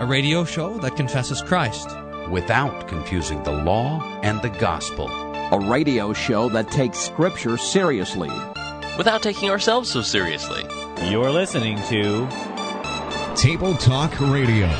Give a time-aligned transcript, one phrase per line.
[0.00, 1.90] a radio show that confesses Christ
[2.30, 5.10] without confusing the law and the gospel.
[5.52, 8.30] A radio show that takes Scripture seriously
[8.96, 10.62] without taking ourselves so seriously.
[11.10, 12.26] You're listening to
[13.36, 14.70] Table Talk Radio.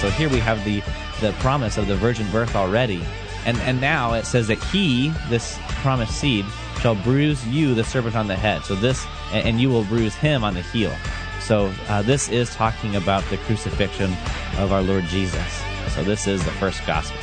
[0.00, 0.82] So here we have the
[1.22, 3.02] the promise of the virgin birth already.
[3.46, 6.44] And and now it says that he, this promised seed,
[6.82, 8.64] shall bruise you, the serpent, on the head.
[8.64, 10.92] So this, and you will bruise him on the heel.
[11.40, 14.12] So uh, this is talking about the crucifixion
[14.58, 15.62] of our Lord Jesus.
[15.94, 17.16] So this is the first gospel.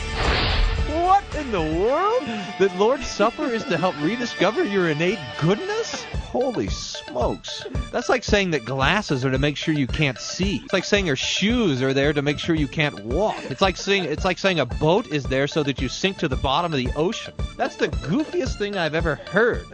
[1.03, 2.23] What in the world?
[2.57, 6.05] The Lord's Supper is to help rediscover your innate goodness?
[6.29, 7.65] Holy smokes.
[7.91, 10.57] That's like saying that glasses are to make sure you can't see.
[10.57, 13.35] It's like saying your shoes are there to make sure you can't walk.
[13.49, 16.27] It's like saying it's like saying a boat is there so that you sink to
[16.27, 17.33] the bottom of the ocean.
[17.57, 19.65] That's the goofiest thing I've ever heard.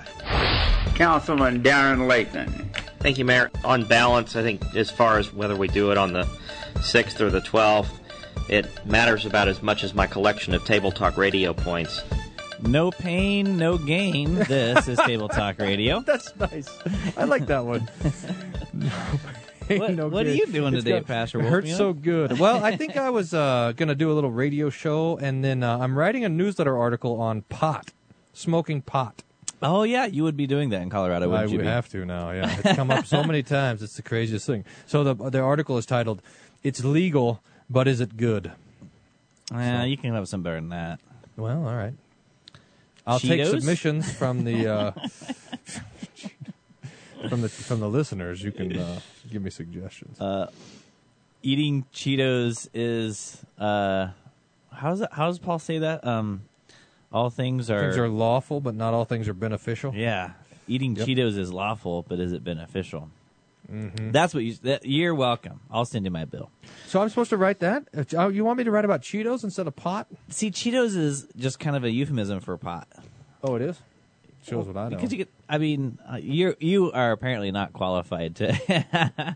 [0.96, 2.70] Councilman Darren Layton.
[3.00, 3.52] Thank you, Mayor.
[3.66, 6.24] On balance, I think as far as whether we do it on the
[6.76, 7.90] 6th or the 12th,
[8.48, 12.02] it matters about as much as my collection of Table Talk radio points.
[12.62, 14.36] No pain, no gain.
[14.36, 16.00] This is Table Talk Radio.
[16.06, 16.70] That's nice.
[17.18, 17.90] I like that one.
[18.74, 18.90] no
[19.68, 21.40] pain, what, no what are you doing today, got, Pastor?
[21.42, 22.40] It hurts so good.
[22.40, 25.64] Well, I think I was uh, going to do a little radio show, and then
[25.64, 27.92] uh, I'm writing a newsletter article on pot,
[28.34, 29.24] smoking pot.
[29.62, 31.58] Oh yeah, you would be doing that in Colorado, wouldn't I you?
[31.58, 32.32] would have to now.
[32.32, 33.82] Yeah, it's come up so many times.
[33.82, 34.66] It's the craziest thing.
[34.86, 36.22] So the the article is titled
[36.62, 38.52] "It's Legal, but Is It Good?"
[39.52, 39.86] Yeah, so.
[39.86, 41.00] you can have some better than that.
[41.38, 41.94] Well, all right.
[43.08, 43.28] I'll Cheetos?
[43.28, 44.92] take submissions from the uh,
[47.30, 48.44] from the from the listeners.
[48.44, 49.00] You can uh,
[49.32, 50.20] give me suggestions.
[50.20, 50.50] Uh,
[51.44, 54.08] eating Cheetos is uh,
[54.72, 56.06] how's it, how does Paul say that?
[56.06, 56.44] Um,
[57.12, 59.94] all things are things are lawful, but not all things are beneficial.
[59.94, 60.32] Yeah,
[60.68, 61.08] eating yep.
[61.08, 63.10] Cheetos is lawful, but is it beneficial?
[63.72, 64.12] Mm-hmm.
[64.12, 64.56] That's what you.
[64.64, 65.62] That, you're welcome.
[65.72, 66.52] I'll send you my bill.
[66.88, 67.88] So I'm supposed to write that?
[68.14, 70.08] Uh, you want me to write about Cheetos instead of pot?
[70.30, 72.88] See, Cheetos is just kind of a euphemism for pot.
[73.44, 73.80] Oh, it is.
[74.48, 74.96] Shows what I know.
[74.96, 79.36] Because you get, I mean, uh, you you are apparently not qualified to.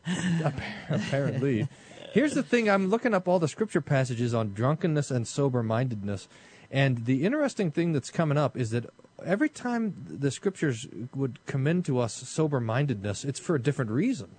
[0.89, 1.68] apparently,
[2.13, 6.28] here's the thing: I'm looking up all the scripture passages on drunkenness and sober mindedness,
[6.69, 8.85] and the interesting thing that's coming up is that
[9.25, 14.30] every time the scriptures would commend to us sober mindedness, it's for a different reason.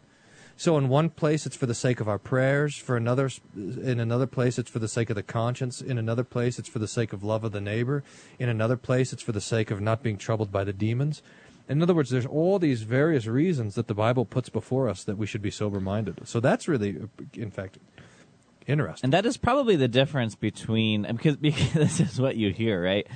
[0.56, 4.26] So in one place it's for the sake of our prayers, for another in another
[4.26, 7.14] place it's for the sake of the conscience, in another place it's for the sake
[7.14, 8.04] of love of the neighbor,
[8.38, 11.22] in another place it's for the sake of not being troubled by the demons.
[11.66, 15.16] In other words, there's all these various reasons that the Bible puts before us that
[15.16, 16.28] we should be sober minded.
[16.28, 17.78] So that's really, in fact,
[18.66, 19.06] interesting.
[19.06, 23.06] And that is probably the difference between because, because this is what you hear, right?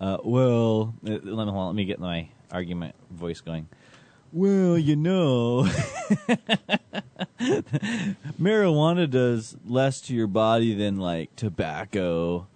[0.00, 3.68] Uh, well, uh, let me, let me get my argument voice going.
[4.32, 5.62] Well, you know,
[8.40, 12.48] marijuana does less to your body than like tobacco.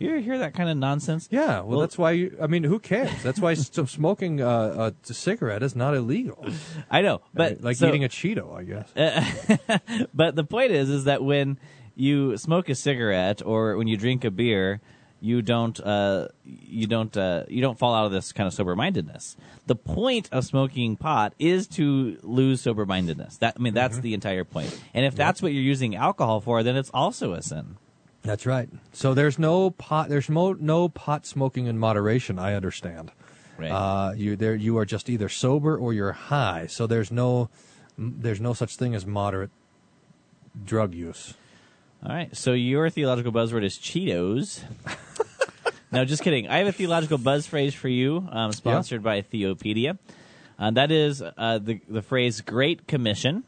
[0.00, 1.28] You hear that kind of nonsense?
[1.30, 2.12] Yeah, well, well that's why.
[2.12, 3.22] You, I mean, who cares?
[3.22, 6.44] That's why smoking uh, a cigarette is not illegal.
[6.90, 8.96] I know, but like so, eating a Cheeto, I guess.
[8.96, 9.78] Uh,
[10.14, 11.58] but the point is, is that when
[11.94, 14.80] you smoke a cigarette or when you drink a beer,
[15.20, 18.74] you don't uh, you don't uh, you don't fall out of this kind of sober
[18.74, 19.36] mindedness.
[19.66, 23.36] The point of smoking pot is to lose sober mindedness.
[23.38, 24.02] That I mean that's mm-hmm.
[24.02, 24.78] the entire point.
[24.94, 25.18] And if yep.
[25.18, 27.76] that's what you're using alcohol for, then it's also a sin.
[28.22, 28.68] That's right.
[28.92, 30.08] So there's no pot.
[30.08, 32.38] There's no no pot smoking in moderation.
[32.38, 33.12] I understand.
[33.58, 33.70] Right.
[33.70, 34.54] Uh, you there.
[34.54, 36.66] You are just either sober or you're high.
[36.66, 37.50] So there's no
[37.98, 39.50] there's no such thing as moderate
[40.64, 41.34] drug use.
[42.02, 42.34] All right.
[42.34, 44.62] So your theological buzzword is Cheetos.
[45.92, 46.48] no, just kidding.
[46.48, 49.04] I have a theological buzz phrase for you, um, sponsored yeah.
[49.04, 49.98] by Theopedia.
[50.58, 53.44] Uh, that is uh, the the phrase "Great Commission,"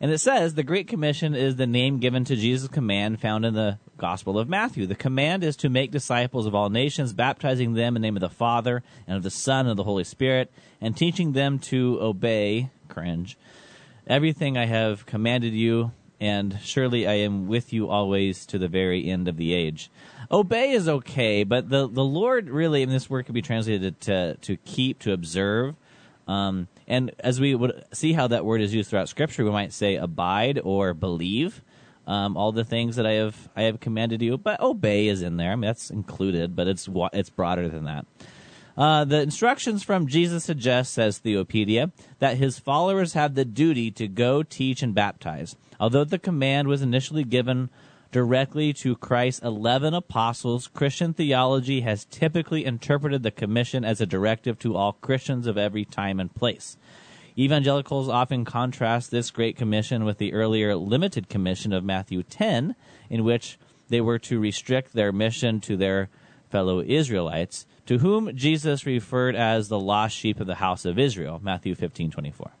[0.00, 3.54] and it says the Great Commission is the name given to Jesus' command found in
[3.54, 4.86] the Gospel of Matthew.
[4.86, 8.20] The command is to make disciples of all nations, baptizing them in the name of
[8.20, 11.98] the Father and of the Son and of the Holy Spirit, and teaching them to
[12.02, 12.68] obey.
[12.86, 13.38] Cringe.
[14.06, 19.08] Everything I have commanded you and surely I am with you always to the very
[19.08, 19.90] end of the age.
[20.30, 24.36] Obey is okay, but the, the Lord really, and this word could be translated to,
[24.42, 25.74] to keep, to observe.
[26.26, 29.72] Um, and as we would see how that word is used throughout Scripture, we might
[29.72, 31.62] say abide or believe.
[32.06, 35.38] Um, all the things that I have I have commanded you, but obey is in
[35.38, 35.52] there.
[35.52, 38.06] I mean that's included, but it's it's broader than that.
[38.76, 44.08] Uh, the instructions from Jesus suggest, says Theopedia, that his followers have the duty to
[44.08, 45.56] go teach and baptize.
[45.80, 47.70] Although the command was initially given
[48.12, 54.58] directly to Christ's 11 apostles, Christian theology has typically interpreted the commission as a directive
[54.60, 56.76] to all Christians of every time and place.
[57.36, 62.76] Evangelicals often contrast this Great Commission with the earlier limited commission of Matthew 10,
[63.10, 66.08] in which they were to restrict their mission to their
[66.50, 71.40] fellow Israelites, to whom Jesus referred as the lost sheep of the house of Israel,
[71.42, 72.52] Matthew 15:24.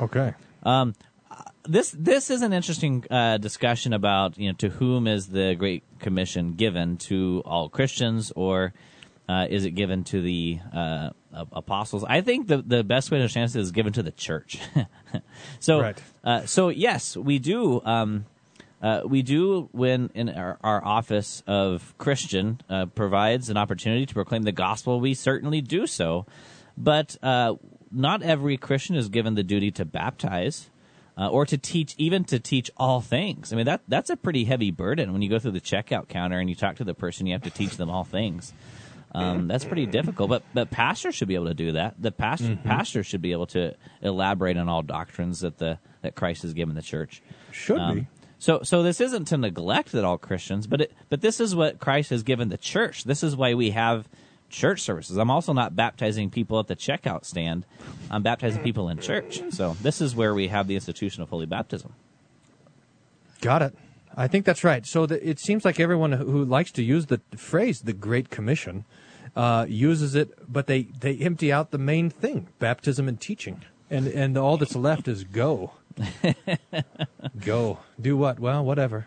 [0.00, 0.34] Okay.
[0.62, 0.94] Um,
[1.64, 5.84] this this is an interesting uh, discussion about you know to whom is the Great
[5.98, 8.72] Commission given to all Christians or
[9.28, 11.10] uh, is it given to the uh,
[11.52, 12.04] apostles?
[12.04, 14.58] I think the the best way to understand this is given to the church.
[15.60, 16.02] so Right.
[16.24, 17.80] uh, so yes, we do.
[17.84, 18.26] Um,
[18.82, 24.14] uh, we do when in our, our office of Christian uh, provides an opportunity to
[24.14, 25.00] proclaim the gospel.
[25.00, 26.26] We certainly do so,
[26.76, 27.54] but uh,
[27.92, 30.68] not every Christian is given the duty to baptize
[31.18, 33.52] uh, or to teach, even to teach all things.
[33.52, 36.38] I mean that that's a pretty heavy burden when you go through the checkout counter
[36.38, 37.26] and you talk to the person.
[37.26, 38.52] You have to teach them all things.
[39.14, 42.00] Um, that's pretty difficult, but but pastors should be able to do that.
[42.00, 46.42] The pastor pastor should be able to elaborate on all doctrines that the that Christ
[46.42, 47.22] has given the church.
[47.50, 48.06] Should Um, be.
[48.38, 51.78] So, so this isn't to neglect that all Christians, but it, but this is what
[51.78, 53.04] Christ has given the church.
[53.04, 54.08] This is why we have
[54.52, 55.16] church services.
[55.16, 57.64] I'm also not baptizing people at the checkout stand.
[58.10, 59.42] I'm baptizing people in church.
[59.50, 61.94] So this is where we have the institution of holy baptism.
[63.40, 63.74] Got it.
[64.16, 64.86] I think that's right.
[64.86, 68.84] So the, it seems like everyone who likes to use the phrase "the Great Commission"
[69.34, 74.06] uh, uses it, but they, they empty out the main thing: baptism and teaching, and
[74.06, 75.72] and all that's left is go,
[77.40, 78.38] go, do what?
[78.38, 79.06] Well, whatever,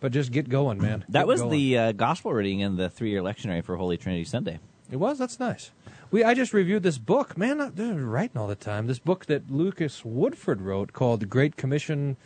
[0.00, 1.04] but just get going, man.
[1.08, 1.52] That Get was going.
[1.52, 4.58] the uh, gospel reading in the three-year lectionary for Holy Trinity Sunday.
[4.90, 5.18] It was.
[5.18, 5.70] That's nice.
[6.10, 7.60] We I just reviewed this book, man.
[7.60, 8.86] I- They're writing all the time.
[8.86, 12.16] This book that Lucas Woodford wrote called "The Great Commission,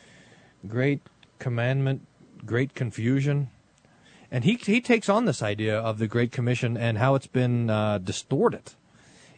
[0.69, 1.01] Great
[1.41, 2.07] Commandment,
[2.47, 3.49] Great Confusion,"
[4.31, 7.69] and he he takes on this idea of the Great Commission and how it's been
[7.71, 8.73] uh, distorted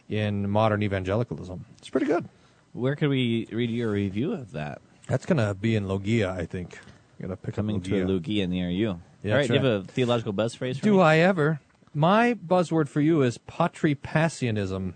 [0.07, 1.65] in modern evangelicalism.
[1.79, 2.29] It's pretty good.
[2.73, 4.81] Where can we read your review of that?
[5.07, 6.77] That's gonna be in Logia, I think.
[7.21, 8.05] Gotta pick Coming up to a.
[8.05, 8.99] Logia near you.
[9.23, 9.65] Yeah, All right, do you right.
[9.65, 11.01] have a theological buzz phrase for Do me?
[11.01, 11.59] I ever?
[11.93, 14.93] My buzzword for you is patripassianism.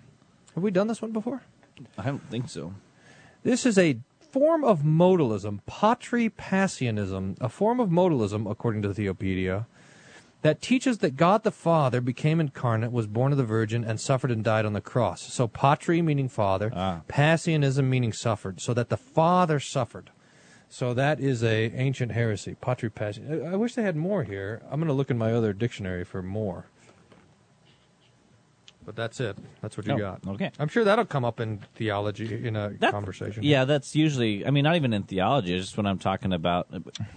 [0.56, 1.42] Have we done this one before?
[1.98, 2.74] I don't think so.
[3.44, 9.66] This is a form of modalism, patripassianism, a form of modalism, according to the Theopedia,
[10.42, 14.32] that teaches that God the Father became incarnate, was born of the Virgin, and suffered
[14.32, 15.22] and died on the cross.
[15.34, 17.02] So patri meaning father, Ah.
[17.08, 20.12] passianism meaning suffered, so that the Father suffered.
[20.72, 23.44] So that is a ancient heresy, patripassian.
[23.48, 24.62] I I wish they had more here.
[24.70, 26.66] I'm going to look in my other dictionary for more.
[28.86, 29.38] But that's it.
[29.62, 30.26] That's what you Oh, got.
[30.28, 30.52] okay.
[30.60, 33.44] I'm sure that'll come up in theology in a That- conversation.
[33.44, 34.46] Yeah, that's usually.
[34.46, 35.54] I mean, not even in theology.
[35.56, 36.68] It's just when I'm talking about,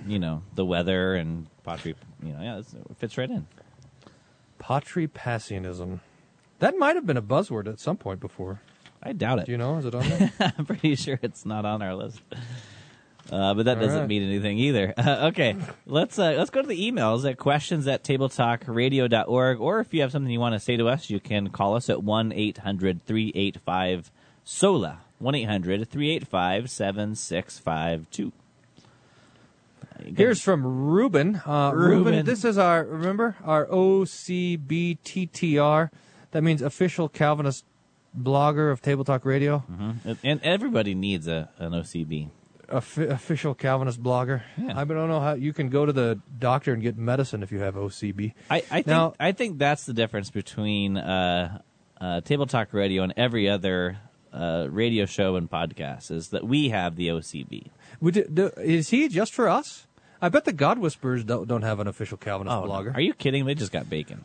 [0.07, 1.95] you know, the weather and pottery.
[2.23, 3.47] You know, yeah, it's- it fits right in.
[4.59, 6.01] Patripassianism.
[6.59, 8.61] That might have been a buzzword at some point before.
[9.03, 9.47] I doubt it.
[9.47, 9.79] Do you know?
[9.79, 10.33] Is it on there?
[10.59, 12.21] I'm pretty sure it's not on our list.
[13.33, 14.09] Uh, but that All doesn't right.
[14.09, 14.93] mean anything either.
[15.03, 15.57] Uh, okay,
[15.87, 20.13] let's uh, let's go to the emails at questions at tabletalkradio.org, or if you have
[20.13, 24.11] something you want to say to us, you can call us at one 385
[24.45, 28.33] sola one 385 7652
[30.17, 31.41] Here's from Ruben.
[31.47, 32.13] Uh, Ruben.
[32.15, 32.27] Ruben.
[32.27, 35.11] This is our remember our OCBTTR.
[36.33, 37.65] That means official Calvinist
[38.19, 39.65] blogger of Table Talk Radio.
[40.05, 42.31] and, and everybody needs a an OCB.
[42.73, 44.43] Offi- official Calvinist blogger.
[44.57, 44.73] Yeah.
[44.79, 47.61] I don't know how you can go to the doctor and get medicine if you
[47.61, 48.35] have OCB.
[48.51, 51.61] I, I think Now- I think that's the difference between uh,
[52.01, 53.99] uh, Table Talk Radio and every other
[54.33, 57.67] uh, radio show and podcast is that we have the OCB.
[58.01, 59.87] Would do- is he just for us?
[60.21, 62.95] I bet the God Whisperers don't, don't have an official Calvinist Oh, blogger.
[62.95, 63.45] are you kidding?
[63.45, 64.25] They just got bacon.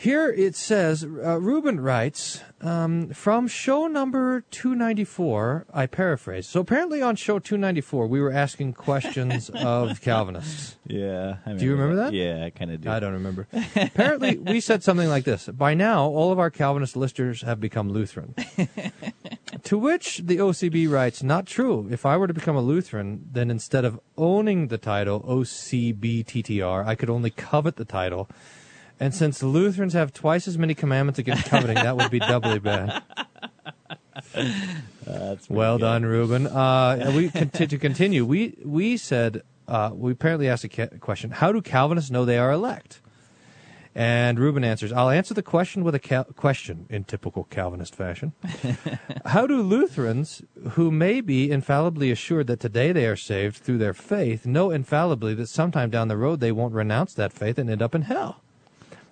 [0.00, 6.48] Here it says, uh, Ruben writes, um, from show number 294, I paraphrase.
[6.48, 10.76] So apparently on show 294, we were asking questions of Calvinists.
[10.86, 11.38] Yeah.
[11.44, 12.12] I Do you remember that?
[12.12, 12.88] Yeah, I kind of do.
[12.88, 13.48] I don't remember.
[13.74, 17.88] apparently, we said something like this By now, all of our Calvinist listeners have become
[17.88, 18.36] Lutheran.
[19.64, 21.88] to which the OCB writes, Not true.
[21.90, 26.94] If I were to become a Lutheran, then instead of owning the title OCBTTR, I
[26.94, 28.30] could only covet the title.
[29.00, 33.02] And since Lutherans have twice as many commandments against coveting, that would be doubly bad.
[35.06, 36.46] That's Well done, Ruben.
[36.46, 38.24] Uh, we conti- to continue.
[38.24, 42.38] We we said uh, we apparently asked a ca- question: How do Calvinists know they
[42.38, 43.00] are elect?
[43.94, 48.32] And Ruben answers, I'll answer the question with a cal- question in typical Calvinist fashion.
[49.26, 53.94] How do Lutherans, who may be infallibly assured that today they are saved through their
[53.94, 57.82] faith, know infallibly that sometime down the road they won't renounce that faith and end
[57.82, 58.40] up in hell?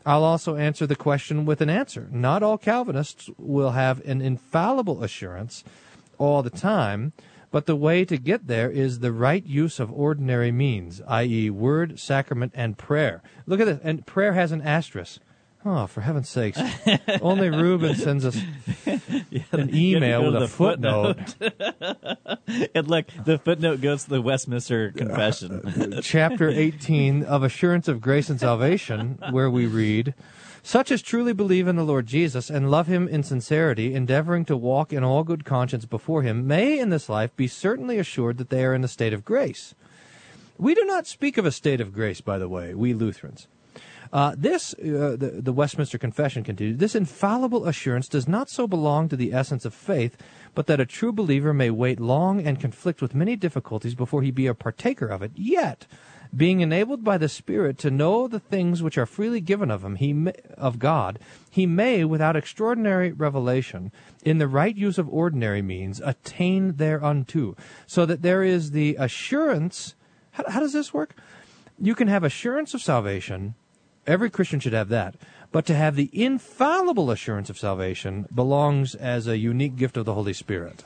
[0.07, 2.09] I'll also answer the question with an answer.
[2.13, 5.65] Not all Calvinists will have an infallible assurance
[6.17, 7.13] all the time,
[7.51, 11.99] but the way to get there is the right use of ordinary means, i.e., word,
[11.99, 13.21] sacrament, and prayer.
[13.47, 13.81] Look at this.
[13.83, 15.21] And prayer has an asterisk.
[15.69, 16.61] Oh, for heaven's sakes.
[17.21, 18.41] Only Reuben sends us
[19.51, 21.35] an email with a the footnote.
[22.77, 25.99] and look, the footnote goes to the Westminster Confession.
[26.03, 30.15] chapter 18 of Assurance of Grace and Salvation, where we read,
[30.63, 34.57] Such as truly believe in the Lord Jesus and love him in sincerity, endeavoring to
[34.57, 38.51] walk in all good conscience before him, may in this life be certainly assured that
[38.51, 39.75] they are in a state of grace.
[40.59, 43.49] We do not speak of a state of grace, by the way, we Lutherans.
[44.13, 49.09] Uh, this, uh, the, the Westminster Confession continues, this infallible assurance does not so belong
[49.09, 50.17] to the essence of faith,
[50.55, 54.31] but that a true believer may wait long and conflict with many difficulties before he
[54.31, 55.33] be a partaker of it.
[55.35, 55.87] Yet,
[56.35, 59.97] being enabled by the Spirit to know the things which are freely given of him,
[59.97, 61.19] he may, of God,
[61.51, 63.93] he may, without extraordinary revelation,
[64.25, 69.95] in the right use of ordinary means, attain thereunto, so that there is the assurance.
[70.33, 71.15] How, how does this work?
[71.79, 73.55] You can have assurance of salvation.
[74.07, 75.15] Every Christian should have that.
[75.53, 80.15] But to have the infallible assurance of salvation belongs as a unique gift of the
[80.15, 80.85] Holy Spirit.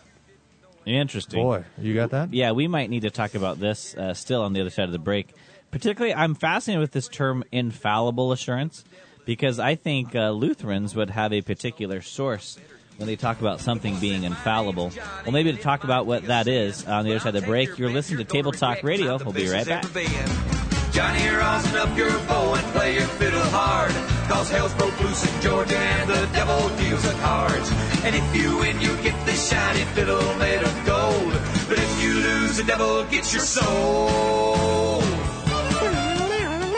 [0.86, 1.42] Interesting.
[1.42, 2.32] Boy, you got that?
[2.32, 4.92] Yeah, we might need to talk about this uh, still on the other side of
[4.92, 5.34] the break.
[5.70, 8.84] Particularly, I'm fascinated with this term infallible assurance
[9.24, 12.58] because I think uh, Lutherans would have a particular source
[12.96, 14.92] when they talk about something being infallible.
[15.24, 17.78] Well, maybe to talk about what that is on the other side of the break,
[17.78, 19.16] you're listening to Table Talk Radio.
[19.16, 20.69] We'll be right back.
[20.92, 23.92] Johnny, rosin up your bow and play your fiddle hard.
[24.28, 27.70] Cause hell's broke loose in Georgia and the devil deals the cards.
[28.04, 31.32] And if you win, you get the shiny fiddle made of gold.
[31.68, 35.00] But if you lose, the devil gets your soul.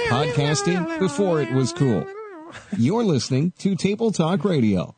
[0.09, 2.07] Podcasting before it was cool.
[2.77, 4.95] You're listening to Table Talk Radio.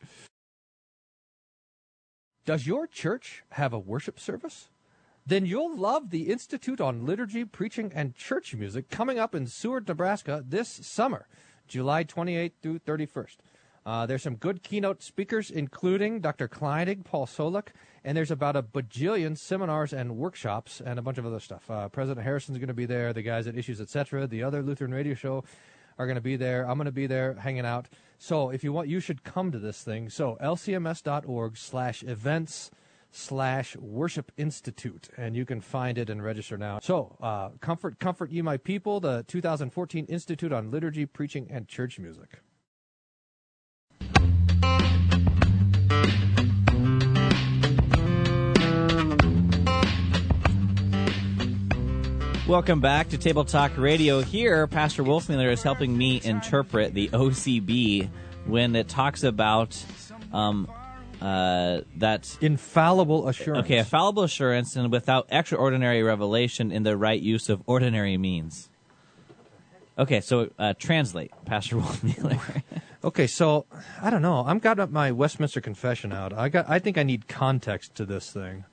[2.45, 4.67] Does your church have a worship service?
[5.27, 9.87] Then you'll love the Institute on Liturgy, Preaching, and Church Music coming up in Seward,
[9.87, 11.27] Nebraska this summer,
[11.67, 13.37] July 28th through 31st.
[13.87, 16.47] Uh, there's some good keynote speakers, including Dr.
[16.47, 17.69] Kleinig, Paul Solik,
[18.03, 21.71] and there's about a bajillion seminars and workshops and a bunch of other stuff.
[21.71, 24.93] Uh, President Harrison's going to be there, the guys at Issues Etc., the other Lutheran
[24.93, 25.43] radio show
[25.97, 26.69] are going to be there.
[26.69, 27.87] I'm going to be there hanging out.
[28.19, 30.09] So if you want, you should come to this thing.
[30.09, 32.69] So lcms.org slash events
[33.15, 38.29] slash worship institute and you can find it and register now so uh, comfort comfort
[38.29, 42.41] you my people the 2014 institute on liturgy preaching and church music
[52.47, 54.21] Welcome back to Table Talk Radio.
[54.21, 58.07] Here, Pastor Wolfmueller is helping me interpret the OCB
[58.45, 59.83] when it talks about
[60.31, 60.69] um,
[61.25, 63.65] uh, that infallible assurance.
[63.65, 68.69] Okay, infallible assurance and without extraordinary revelation in the right use of ordinary means.
[69.97, 72.61] Okay, so uh, translate, Pastor Wolfmueller.
[73.03, 73.65] okay, so
[74.03, 74.45] I don't know.
[74.45, 76.31] I'm got my Westminster Confession out.
[76.31, 76.69] I got.
[76.69, 78.65] I think I need context to this thing.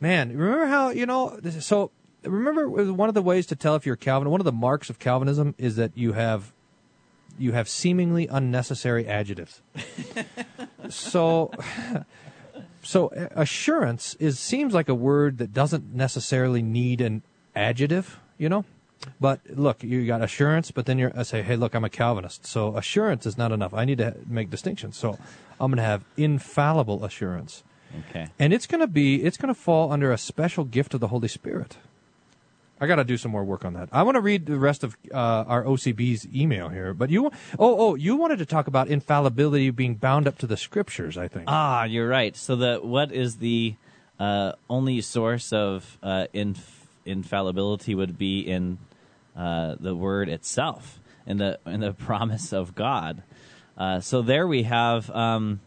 [0.00, 1.40] Man, remember how you know?
[1.60, 1.92] So
[2.24, 4.28] remember one of the ways to tell if you're Calvin.
[4.28, 6.52] One of the marks of Calvinism is that you have
[7.38, 9.62] you have seemingly unnecessary adjectives.
[10.88, 11.50] so
[12.82, 17.22] so assurance is seems like a word that doesn't necessarily need an
[17.54, 18.64] adjective, you know?
[19.20, 22.46] But look, you got assurance, but then you're I say, "Hey, look, I'm a Calvinist."
[22.46, 23.74] So assurance is not enough.
[23.74, 24.96] I need to make distinctions.
[24.96, 25.18] So
[25.60, 27.62] I'm going to have infallible assurance.
[28.10, 28.28] Okay.
[28.38, 31.08] And it's going to be it's going to fall under a special gift of the
[31.08, 31.76] Holy Spirit.
[32.84, 33.88] I got to do some more work on that.
[33.92, 37.32] I want to read the rest of uh, our OCB's email here, but you, oh,
[37.58, 41.16] oh, you wanted to talk about infallibility being bound up to the scriptures.
[41.16, 41.44] I think.
[41.48, 42.36] Ah, you're right.
[42.36, 43.76] So the what is the
[44.20, 48.78] uh, only source of uh, inf- infallibility would be in
[49.34, 53.22] uh, the word itself, in the in the promise of God.
[53.78, 55.60] Uh, so there we have um,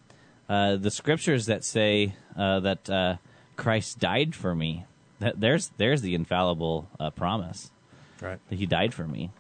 [0.48, 3.20] uh, the scriptures that say that
[3.56, 4.86] Christ died for me.
[5.20, 7.72] That, there's there's the infallible uh, promise.
[8.22, 8.40] Right.
[8.50, 9.32] That he died for me.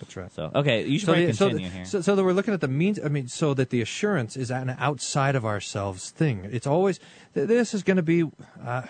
[0.00, 0.32] That's right.
[0.32, 1.84] So okay, you should so probably the, continue so the, here.
[1.84, 3.00] So, so that we're looking at the means.
[3.04, 6.48] I mean, so that the assurance is an outside of ourselves thing.
[6.50, 7.00] It's always
[7.34, 8.24] this is going to be.
[8.64, 8.82] Uh,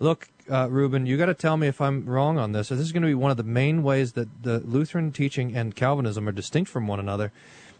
[0.00, 2.68] Look, uh, Ruben, you got to tell me if I'm wrong on this.
[2.68, 5.74] This is going to be one of the main ways that the Lutheran teaching and
[5.74, 7.32] Calvinism are distinct from one another,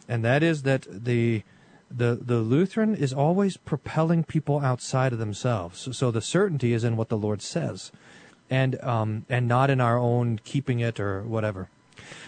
[0.09, 1.45] and that is that the
[1.90, 5.80] the the Lutheran is always propelling people outside of themselves.
[5.80, 7.90] So, so the certainty is in what the Lord says,
[8.50, 11.68] and um and not in our own keeping it or whatever.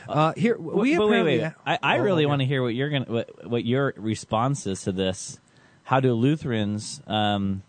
[0.09, 1.45] Uh, here we but wait, wait.
[1.64, 2.29] I, I Oh, really okay.
[2.29, 5.38] want to hear what you're gonna what, what your response is to this.
[5.85, 7.62] How do Lutherans, um,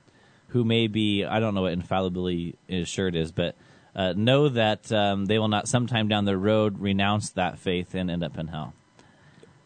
[0.49, 3.55] who may be I don't know what infallibly assured is, but
[3.95, 8.09] uh, know that um, they will not sometime down the road renounce that faith and
[8.09, 8.73] end up in hell?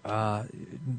[0.06, 0.44] Uh,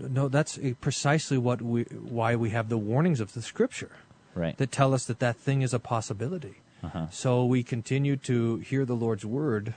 [0.00, 3.92] no, that's precisely what we why we have the warnings of the Scripture
[4.34, 4.56] Right.
[4.58, 6.56] that tell us that that thing is a possibility.
[6.82, 7.06] Uh-huh.
[7.10, 9.74] So we continue to hear the Lord's word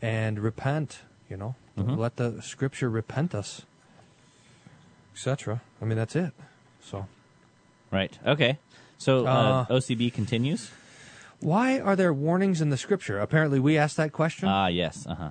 [0.00, 1.00] and repent.
[1.30, 1.96] You know, Mhm.
[1.98, 3.62] let the Scripture repent us,
[5.14, 5.60] etc.
[5.80, 6.32] I mean, that's it.
[6.82, 7.06] So
[7.90, 8.18] Right.
[8.26, 8.58] Okay.
[8.98, 10.70] So uh, Uh, OCB continues.
[11.40, 13.18] why are there warnings in the Scripture?
[13.20, 14.48] Apparently, we asked that question.
[14.48, 15.06] Ah, yes.
[15.06, 15.30] Uh huh.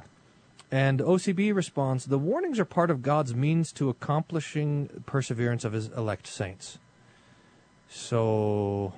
[0.74, 5.90] And OCB responds The warnings are part of God's means to accomplishing perseverance of his
[5.90, 6.80] elect saints.
[7.88, 8.92] So,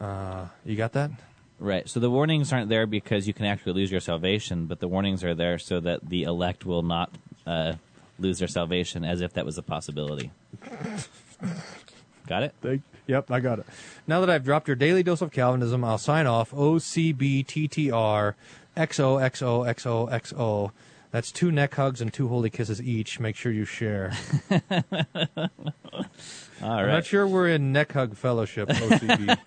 [0.00, 1.12] uh, you got that?
[1.60, 1.88] Right.
[1.88, 5.22] So the warnings aren't there because you can actually lose your salvation, but the warnings
[5.22, 7.12] are there so that the elect will not
[7.46, 7.74] uh,
[8.18, 10.32] lose their salvation, as if that was a possibility.
[12.26, 12.82] Got it?
[13.06, 13.66] Yep, I got it.
[14.08, 18.34] Now that I've dropped your daily dose of Calvinism, I'll sign off OCBTTR
[18.78, 20.72] XOXOXOXO.
[21.10, 23.18] That's two neck hugs and two holy kisses each.
[23.18, 24.12] Make sure you share.
[26.60, 29.38] All I'm not sure we're in neck hug fellowship, OCB.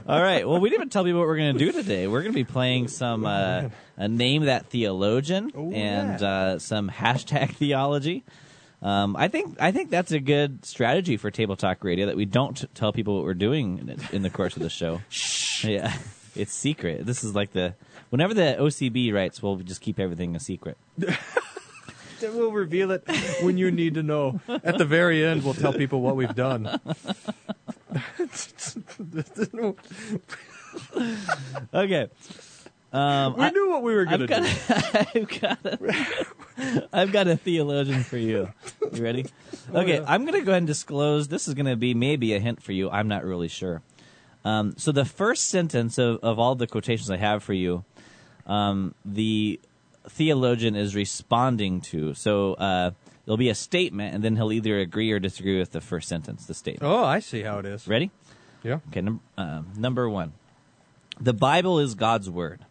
[0.08, 0.48] All right.
[0.48, 2.06] Well, we didn't even tell people what we're going to do today.
[2.06, 7.50] We're going to be playing some uh, a name that theologian and uh, some hashtag
[7.56, 8.24] theology.
[8.80, 12.26] Um, I think I think that's a good strategy for Table Talk Radio that we
[12.26, 15.00] don't t- tell people what we're doing in, in the course of the show.
[15.08, 15.64] Shh.
[15.64, 15.96] Yeah,
[16.36, 17.06] it's secret.
[17.06, 17.74] This is like the
[18.10, 20.76] whenever the OCB writes, we'll just keep everything a secret.
[22.20, 23.02] Then we'll reveal it
[23.42, 24.40] when you need to know.
[24.48, 26.80] At the very end, we'll tell people what we've done.
[31.72, 32.08] Okay.
[32.92, 34.34] Um, we I- knew what we were going to do.
[35.20, 38.48] I've got a, I've got a theologian for you.
[38.92, 39.26] You ready?
[39.72, 40.04] Oh, Okay, yeah.
[40.06, 41.26] I'm going to go ahead and disclose.
[41.28, 42.88] This is going to be maybe a hint for you.
[42.90, 43.82] I'm not really sure.
[44.44, 47.84] Um, so the first sentence of, of all the quotations I have for you,
[48.46, 49.58] um, the
[50.08, 52.14] theologian is responding to.
[52.14, 52.90] So uh,
[53.24, 56.46] there'll be a statement, and then he'll either agree or disagree with the first sentence.
[56.46, 56.92] The statement.
[56.92, 57.88] Oh, I see how it is.
[57.88, 58.10] Ready?
[58.62, 58.80] Yeah.
[58.88, 60.32] Okay, num- um, number one.
[61.20, 62.64] The Bible is God's Word.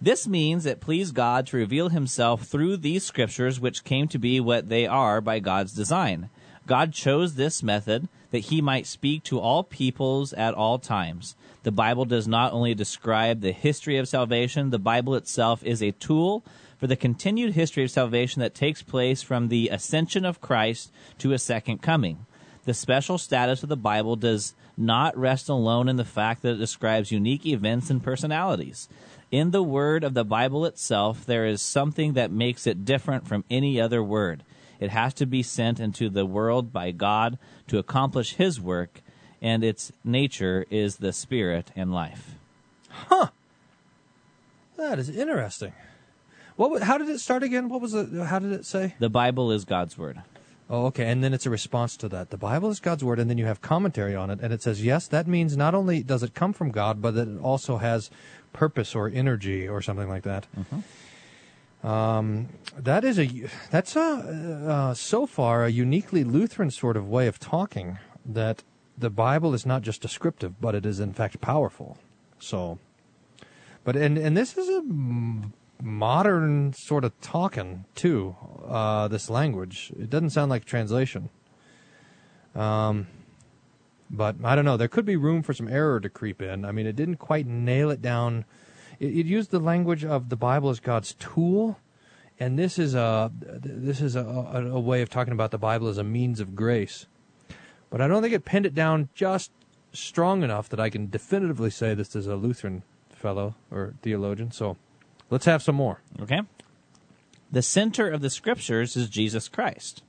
[0.00, 4.40] This means it pleased God to reveal himself through these scriptures, which came to be
[4.40, 6.28] what they are by God's design.
[6.66, 11.36] God chose this method that he might speak to all peoples at all times.
[11.64, 15.92] The Bible does not only describe the history of salvation, the Bible itself is a
[15.92, 16.44] tool
[16.78, 21.32] for the continued history of salvation that takes place from the ascension of Christ to
[21.32, 22.26] a second coming.
[22.64, 26.58] The special status of the Bible does not rest alone in the fact that it
[26.58, 28.88] describes unique events and personalities.
[29.30, 33.44] In the word of the Bible itself, there is something that makes it different from
[33.50, 34.42] any other word.
[34.82, 39.00] It has to be sent into the world by God to accomplish His work,
[39.40, 42.34] and its nature is the spirit and life.
[42.88, 43.28] Huh.
[44.76, 45.72] That is interesting.
[46.56, 46.82] What?
[46.82, 47.68] How did it start again?
[47.68, 48.12] What was it?
[48.24, 48.96] How did it say?
[48.98, 50.20] The Bible is God's word.
[50.68, 51.06] Oh, okay.
[51.06, 52.30] And then it's a response to that.
[52.30, 54.82] The Bible is God's word, and then you have commentary on it, and it says,
[54.82, 58.10] yes, that means not only does it come from God, but that it also has
[58.52, 60.46] purpose or energy or something like that.
[60.58, 60.80] Mm-hmm.
[61.82, 67.26] Um, that is a that's a uh, so far a uniquely Lutheran sort of way
[67.26, 68.62] of talking that
[68.96, 71.98] the Bible is not just descriptive, but it is in fact powerful.
[72.38, 72.78] So,
[73.82, 74.82] but and and this is a
[75.82, 78.36] modern sort of talking too.
[78.64, 81.30] Uh, this language it doesn't sound like translation.
[82.54, 83.08] Um,
[84.08, 84.76] but I don't know.
[84.76, 86.64] There could be room for some error to creep in.
[86.64, 88.44] I mean, it didn't quite nail it down.
[89.02, 91.78] It, it used the language of the Bible as God's tool,
[92.38, 95.88] and this is a this is a, a, a way of talking about the Bible
[95.88, 97.06] as a means of grace.
[97.90, 99.50] But I don't think it pinned it down just
[99.92, 104.52] strong enough that I can definitively say this is a Lutheran fellow or theologian.
[104.52, 104.76] So
[105.28, 106.00] let's have some more.
[106.20, 106.40] Okay?
[107.50, 110.02] The center of the scriptures is Jesus Christ.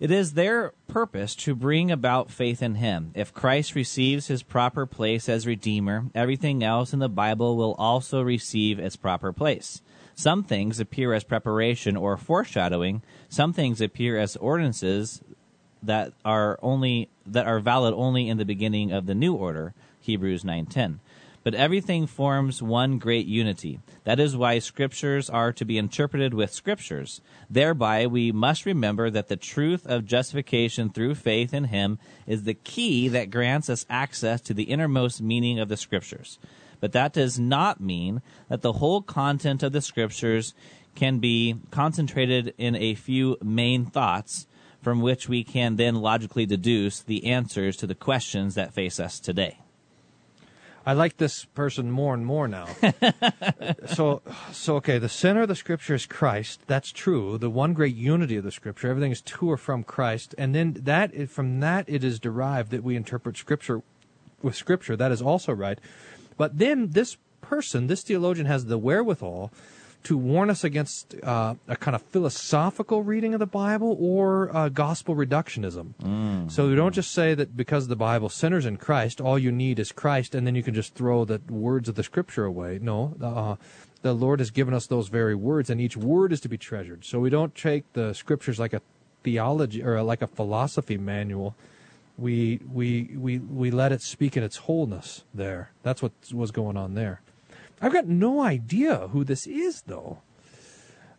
[0.00, 3.12] It is their purpose to bring about faith in him.
[3.14, 8.20] If Christ receives his proper place as Redeemer, everything else in the Bible will also
[8.20, 9.82] receive its proper place.
[10.16, 15.22] Some things appear as preparation or foreshadowing, some things appear as ordinances
[15.82, 20.44] that are only that are valid only in the beginning of the new order, Hebrews
[20.44, 21.00] 9:10.
[21.44, 23.78] But everything forms one great unity.
[24.04, 27.20] That is why scriptures are to be interpreted with scriptures.
[27.50, 32.54] Thereby we must remember that the truth of justification through faith in him is the
[32.54, 36.38] key that grants us access to the innermost meaning of the scriptures.
[36.80, 40.54] But that does not mean that the whole content of the scriptures
[40.94, 44.46] can be concentrated in a few main thoughts
[44.80, 49.20] from which we can then logically deduce the answers to the questions that face us
[49.20, 49.58] today.
[50.86, 52.68] I like this person more and more now.
[53.86, 54.20] so,
[54.52, 54.98] so okay.
[54.98, 56.60] The center of the scripture is Christ.
[56.66, 57.38] That's true.
[57.38, 58.90] The one great unity of the scripture.
[58.90, 62.84] Everything is to or from Christ, and then that from that it is derived that
[62.84, 63.82] we interpret scripture
[64.42, 64.96] with scripture.
[64.96, 65.78] That is also right.
[66.36, 69.52] But then this person, this theologian, has the wherewithal
[70.04, 74.68] to warn us against uh, a kind of philosophical reading of the Bible or uh,
[74.68, 75.94] gospel reductionism.
[76.02, 76.50] Mm.
[76.50, 79.78] So we don't just say that because the Bible centers in Christ, all you need
[79.78, 82.78] is Christ, and then you can just throw the words of the Scripture away.
[82.80, 83.56] No, uh,
[84.02, 87.04] the Lord has given us those very words, and each word is to be treasured.
[87.06, 88.82] So we don't take the Scriptures like a
[89.22, 91.56] theology or like a philosophy manual.
[92.18, 95.24] We we we we let it speak in its wholeness.
[95.32, 97.22] There, that's what was going on there.
[97.84, 100.22] I've got no idea who this is, though.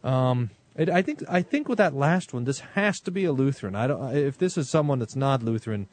[0.04, 3.32] Um, it, I think I think with that last one, this has to be a
[3.32, 3.75] Lutheran.
[3.75, 4.15] I don't.
[4.17, 5.88] If this is someone that's not Lutheran,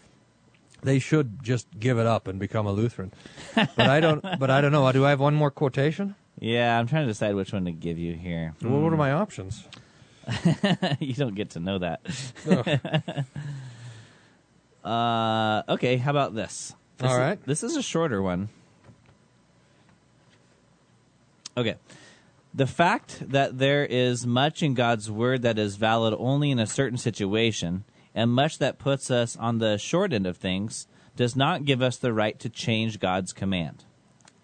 [0.83, 3.13] they should just give it up and become a Lutheran.
[3.55, 4.23] but I don't.
[4.39, 4.91] But I don't know.
[4.93, 6.15] Do I have one more quotation?
[6.41, 8.55] Yeah, I'm trying to decide which one to give you here.
[8.63, 9.65] Well, what are my options?
[11.01, 12.01] you don't get to know that.
[14.85, 16.75] uh, okay, how about this?
[16.97, 17.45] this All is- right.
[17.45, 18.49] this is a shorter one.
[21.57, 21.77] Okay.
[22.55, 26.67] The fact that there is much in God's word that is valid only in a
[26.67, 27.85] certain situation,
[28.15, 30.87] and much that puts us on the short end of things,
[31.17, 33.85] does not give us the right to change God's command.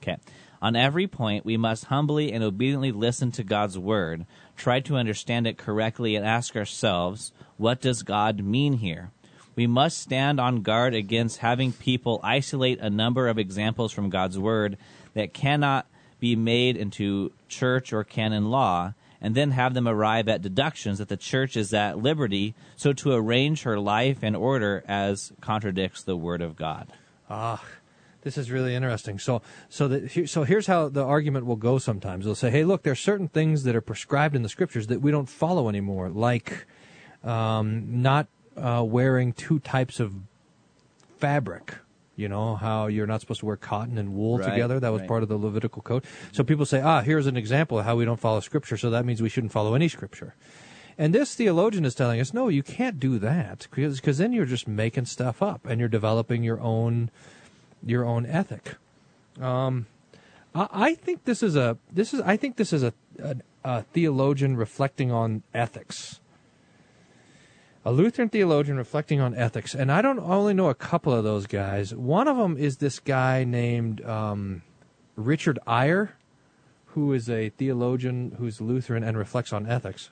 [0.03, 0.17] Okay.
[0.61, 5.47] On every point, we must humbly and obediently listen to God's word, try to understand
[5.47, 9.11] it correctly, and ask ourselves, what does God mean here?
[9.55, 14.39] We must stand on guard against having people isolate a number of examples from God's
[14.39, 14.79] word
[15.15, 15.87] that cannot
[16.21, 21.09] be made into church or canon law, and then have them arrive at deductions that
[21.09, 26.17] the church is at liberty so to arrange her life and order as contradicts the
[26.17, 26.93] word of God.
[27.29, 27.63] Ah,
[28.23, 29.19] this is really interesting.
[29.19, 31.79] So, so here, so here's how the argument will go.
[31.79, 35.01] Sometimes they'll say, "Hey, look, there's certain things that are prescribed in the scriptures that
[35.01, 36.67] we don't follow anymore, like
[37.25, 38.27] um, not
[38.57, 40.15] uh, wearing two types of
[41.19, 41.75] fabric."
[42.19, 44.81] You know how you're not supposed to wear cotton and wool Right, together.
[44.81, 45.09] That was right.
[45.09, 46.03] part of the Levitical code.
[46.33, 49.05] So people say, "Ah, here's an example of how we don't follow scripture." So that
[49.07, 50.35] means we shouldn't follow any scripture.
[50.99, 54.47] And this theologian is telling us, no, you can't do that because cause then you're
[54.51, 57.11] just making stuff up and you're developing your own
[57.87, 58.75] your own ethic.
[59.41, 59.87] Um,
[60.57, 63.83] I, I think this is a this is I think this is a, a, a
[63.95, 66.19] theologian reflecting on ethics.
[67.85, 71.47] A Lutheran theologian reflecting on ethics, and I don't only know a couple of those
[71.47, 71.95] guys.
[71.95, 74.63] One of them is this guy named um,
[75.17, 76.15] Richard Eyer,
[76.87, 80.11] who is a theologian who's Lutheran and reflects on ethics.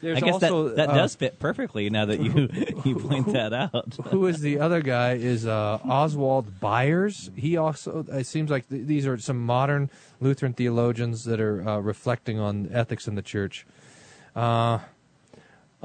[0.00, 2.48] There's I guess also, that, that uh, does fit perfectly now that you
[2.84, 3.96] you point that out.
[4.10, 7.30] who is the other guy is uh, Oswald Byers.
[7.34, 11.78] He also it seems like th- these are some modern Lutheran theologians that are uh,
[11.78, 13.66] reflecting on ethics in the church.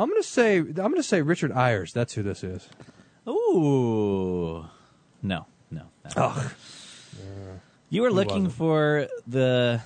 [0.01, 1.93] I'm going to say I'm to say Richard Ayers.
[1.93, 2.67] That's who this is.
[3.27, 4.65] Ooh,
[5.21, 5.83] no, no.
[6.15, 6.33] no.
[7.89, 9.81] You were Who looking for the,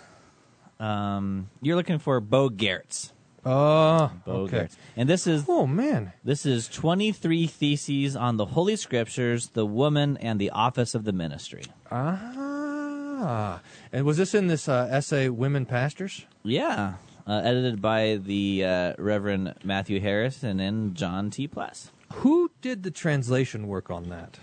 [0.79, 3.11] um, you're looking for Bo Giertz.
[3.43, 4.57] Oh, Bo okay.
[4.57, 4.77] Giertz.
[4.95, 10.17] and this is Oh man, this is 23 theses on the Holy Scriptures, the woman,
[10.17, 11.63] and the office of the ministry.
[11.91, 13.59] ah,
[13.91, 16.25] and was this in this uh, essay, "Women Pastors"?
[16.43, 16.93] Yeah,
[17.27, 21.47] uh, edited by the uh, Reverend Matthew Harris and then John T.
[21.47, 21.91] Pless.
[22.13, 24.39] Who did the translation work on that?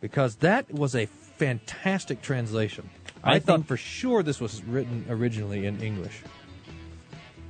[0.00, 2.90] Because that was a fantastic translation.
[3.22, 6.22] I, I thought for sure this was written originally in English.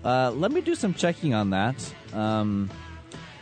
[0.04, 1.94] Uh, let me do some checking on that.
[2.12, 2.70] Um,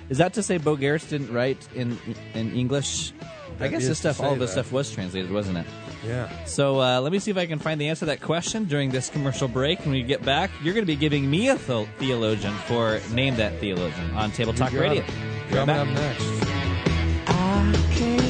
[0.09, 1.99] is that to say Bo Giertz didn't write in
[2.35, 3.13] in English?
[3.59, 4.65] I guess this stuff, all say this that.
[4.65, 5.67] stuff was translated, wasn't it?
[6.07, 6.29] Yeah.
[6.47, 8.91] So uh, let me see if I can find the answer to that question during
[8.91, 9.81] this commercial break.
[9.81, 13.37] When we get back, you're going to be giving me a the- theologian for Name
[13.37, 15.03] That Theologian on Table Talk Radio.
[15.03, 15.07] it.
[15.51, 16.17] Be right Coming back.
[16.19, 16.27] up
[17.29, 18.30] next.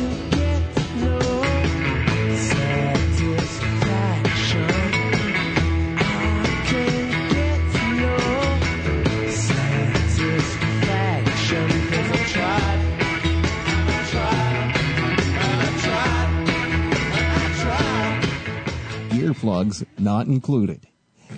[19.44, 20.87] Drugs not included.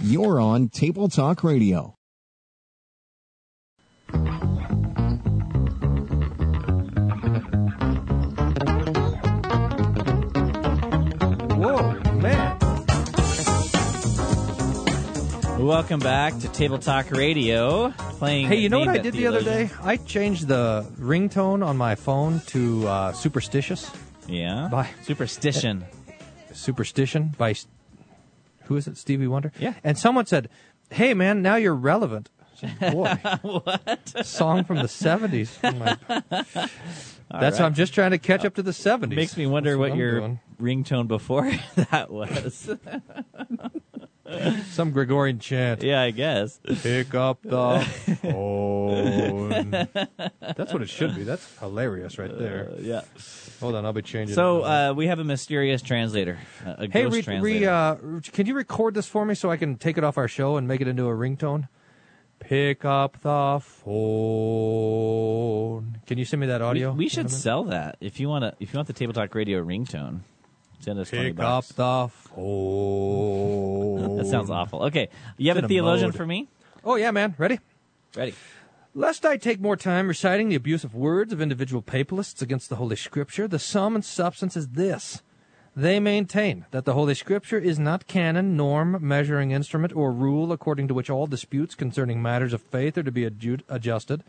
[0.03, 1.95] You're on Table Talk Radio.
[10.63, 12.59] Whoa, man.
[15.59, 17.91] Welcome back to Table Talk Radio.
[18.19, 18.47] Playing.
[18.49, 19.71] Hey, you know what I did the other day?
[19.83, 23.91] I changed the ringtone on my phone to uh, superstitious.
[24.29, 24.69] Yeah.
[24.71, 25.85] By Superstition.
[26.53, 27.67] superstition by s-
[28.65, 28.97] who is it?
[28.97, 29.53] Stevie Wonder.
[29.59, 29.75] Yeah.
[29.85, 30.49] And someone said,
[30.91, 35.59] "Hey, man, now you're relevant." Said, Boy, what song from the seventies?
[37.35, 39.17] Oh That's how I'm just trying to catch up to the seventies.
[39.17, 40.41] Makes me wonder That's what, I'm your doing.
[40.61, 41.51] ringtone before
[41.91, 42.69] that was.
[44.71, 45.83] some Gregorian chant.
[45.83, 46.61] yeah, I guess.
[46.83, 47.81] Pick up the
[48.23, 49.71] phone.
[50.41, 51.23] That's what it should be.
[51.25, 52.71] That's hilarious right there.
[52.73, 53.03] Uh, yeah.
[53.61, 54.35] Hold on, I'll be changing.
[54.35, 57.43] So it uh, we have a mysterious translator, a hey, re, translator.
[57.43, 57.97] re, uh,
[58.33, 60.67] can you record this for me so I can take it off our show and
[60.67, 61.69] make it into a ringtone?
[62.41, 63.61] Pick up the
[64.63, 65.99] phone.
[66.07, 66.91] Can you send me that audio?
[66.93, 68.55] we a should sell that if you want to.
[68.59, 70.21] If you want the Table Talk Radio ringtone,
[70.83, 71.73] send us twenty Pick up bucks.
[71.73, 74.13] the phone.
[74.17, 74.83] That sounds awful.
[74.85, 76.49] Okay, you have a theologian for me?
[76.85, 77.35] Oh yeah, man.
[77.39, 77.59] Ready?
[78.17, 78.35] Ready?
[78.95, 82.97] Lest I take more time reciting the abusive words of individual papalists against the Holy
[82.97, 85.23] Scripture, the sum and substance is this.
[85.75, 90.89] They maintain that the Holy Scripture is not canon, norm, measuring instrument, or rule according
[90.89, 94.23] to which all disputes concerning matters of faith are to be adju- adjusted,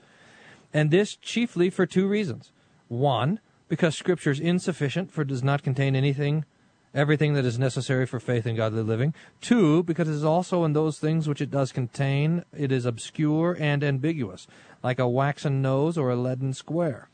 [0.74, 2.52] and this chiefly for two reasons.
[2.88, 3.42] One,
[3.74, 6.46] because Scripture is insufficient, for it does not contain anything,
[6.94, 9.16] everything that is necessary for faith and godly living.
[9.42, 13.58] Two, because it is also in those things which it does contain, it is obscure
[13.60, 14.46] and ambiguous,
[14.84, 17.10] like a waxen nose or a leaden square.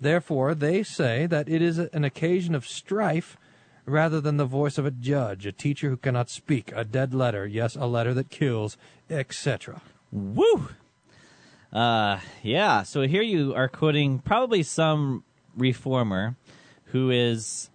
[0.00, 3.36] Therefore, they say that it is an occasion of strife
[3.86, 7.46] rather than the voice of a judge, a teacher who cannot speak, a dead letter,
[7.46, 8.76] yes, a letter that kills,
[9.08, 9.80] etc.
[10.10, 10.68] Woo!
[11.72, 12.82] Uh, yeah.
[12.82, 15.22] So here you are quoting probably some
[15.56, 16.36] reformer
[16.86, 17.70] who is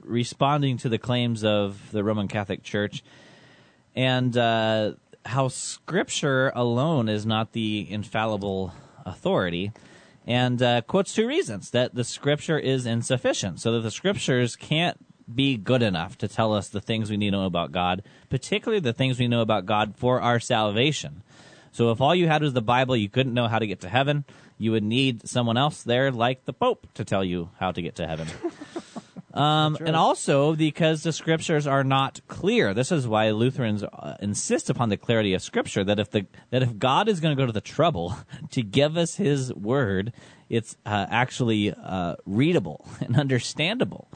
[0.00, 3.02] responding to the claims of the Roman Catholic Church
[3.94, 4.92] and uh,
[5.26, 8.72] how Scripture alone is not the infallible
[9.04, 9.72] authority.
[10.26, 14.98] And uh, quotes two reasons that the Scripture is insufficient, so that the Scriptures can't
[15.34, 18.80] be good enough to tell us the things we need to know about God, particularly
[18.80, 21.22] the things we know about God for our salvation.
[21.72, 23.88] So if all you had was the Bible, you couldn't know how to get to
[23.88, 24.24] heaven.
[24.58, 27.94] You would need someone else there, like the Pope, to tell you how to get
[27.96, 28.28] to heaven.
[29.38, 32.74] Um, and also because the scriptures are not clear.
[32.74, 35.84] This is why Lutherans uh, insist upon the clarity of scripture.
[35.84, 38.16] That if the that if God is going to go to the trouble
[38.50, 40.12] to give us His word,
[40.48, 44.08] it's uh, actually uh, readable and understandable.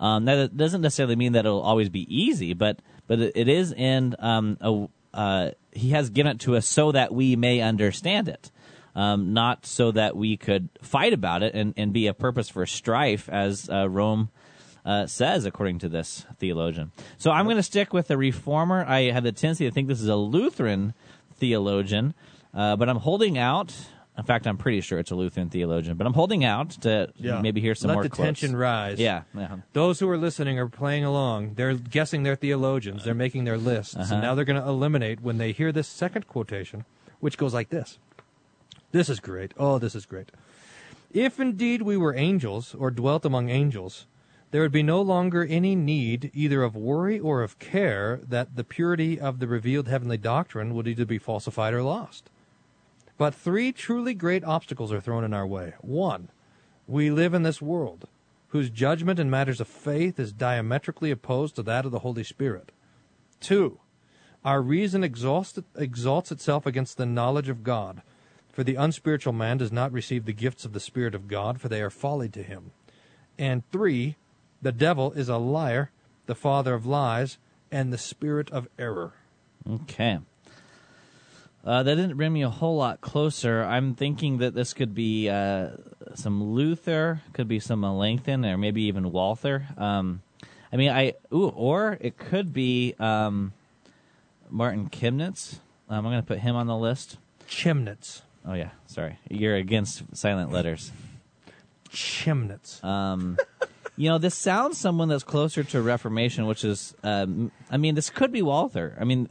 [0.00, 4.16] Um, that doesn't necessarily mean that it'll always be easy, but but it is in
[4.18, 8.50] um, a, uh, He has given it to us so that we may understand it.
[8.94, 12.66] Um, not so that we could fight about it and, and be a purpose for
[12.66, 14.30] strife, as uh, Rome
[14.84, 16.90] uh, says, according to this theologian.
[17.16, 18.84] So I'm going to stick with the reformer.
[18.84, 20.94] I have the tendency to think this is a Lutheran
[21.36, 22.14] theologian,
[22.54, 23.74] uh, but I'm holding out.
[24.16, 27.60] In fact, I'm pretty sure it's a Lutheran theologian, but I'm holding out to maybe
[27.60, 28.40] hear some Let more the quotes.
[28.40, 28.98] tension rise.
[28.98, 29.58] Yeah, yeah.
[29.74, 31.54] Those who are listening are playing along.
[31.54, 33.04] They're guessing their theologians.
[33.04, 33.94] They're making their lists.
[33.94, 34.14] Uh-huh.
[34.14, 36.84] And now they're going to eliminate when they hear this second quotation,
[37.20, 38.00] which goes like this.
[38.90, 39.52] This is great.
[39.58, 40.30] Oh, this is great.
[41.12, 44.06] If indeed we were angels, or dwelt among angels,
[44.50, 48.64] there would be no longer any need either of worry or of care that the
[48.64, 52.30] purity of the revealed heavenly doctrine would either be falsified or lost.
[53.18, 55.74] But three truly great obstacles are thrown in our way.
[55.80, 56.28] One,
[56.86, 58.08] we live in this world,
[58.48, 62.72] whose judgment in matters of faith is diametrically opposed to that of the Holy Spirit.
[63.40, 63.80] Two,
[64.44, 68.00] our reason exalts, itself against the knowledge of God,
[68.58, 71.68] for the unspiritual man does not receive the gifts of the Spirit of God, for
[71.68, 72.72] they are folly to him.
[73.38, 74.16] And three,
[74.60, 75.92] the devil is a liar,
[76.26, 77.38] the father of lies,
[77.70, 79.12] and the spirit of error.
[79.64, 80.18] Okay.
[81.64, 83.62] Uh, that didn't bring me a whole lot closer.
[83.62, 85.68] I'm thinking that this could be uh,
[86.16, 89.68] some Luther, could be some Melanchthon, or maybe even Walther.
[89.76, 90.22] Um,
[90.72, 93.52] I mean, I ooh, or it could be um,
[94.50, 95.60] Martin Chemnitz.
[95.88, 97.18] Um, I'm going to put him on the list.
[97.48, 98.22] Chemnitz.
[98.46, 100.92] Oh yeah, sorry, you're against silent letters.
[101.90, 102.82] Chemnitz.
[102.84, 103.38] Um,
[103.96, 108.10] you know, this sounds someone that's closer to Reformation, which is, um, I mean, this
[108.10, 108.96] could be Walther.
[109.00, 109.28] I mean,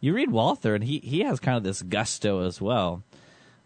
[0.00, 3.02] you read Walther, and he he has kind of this gusto as well.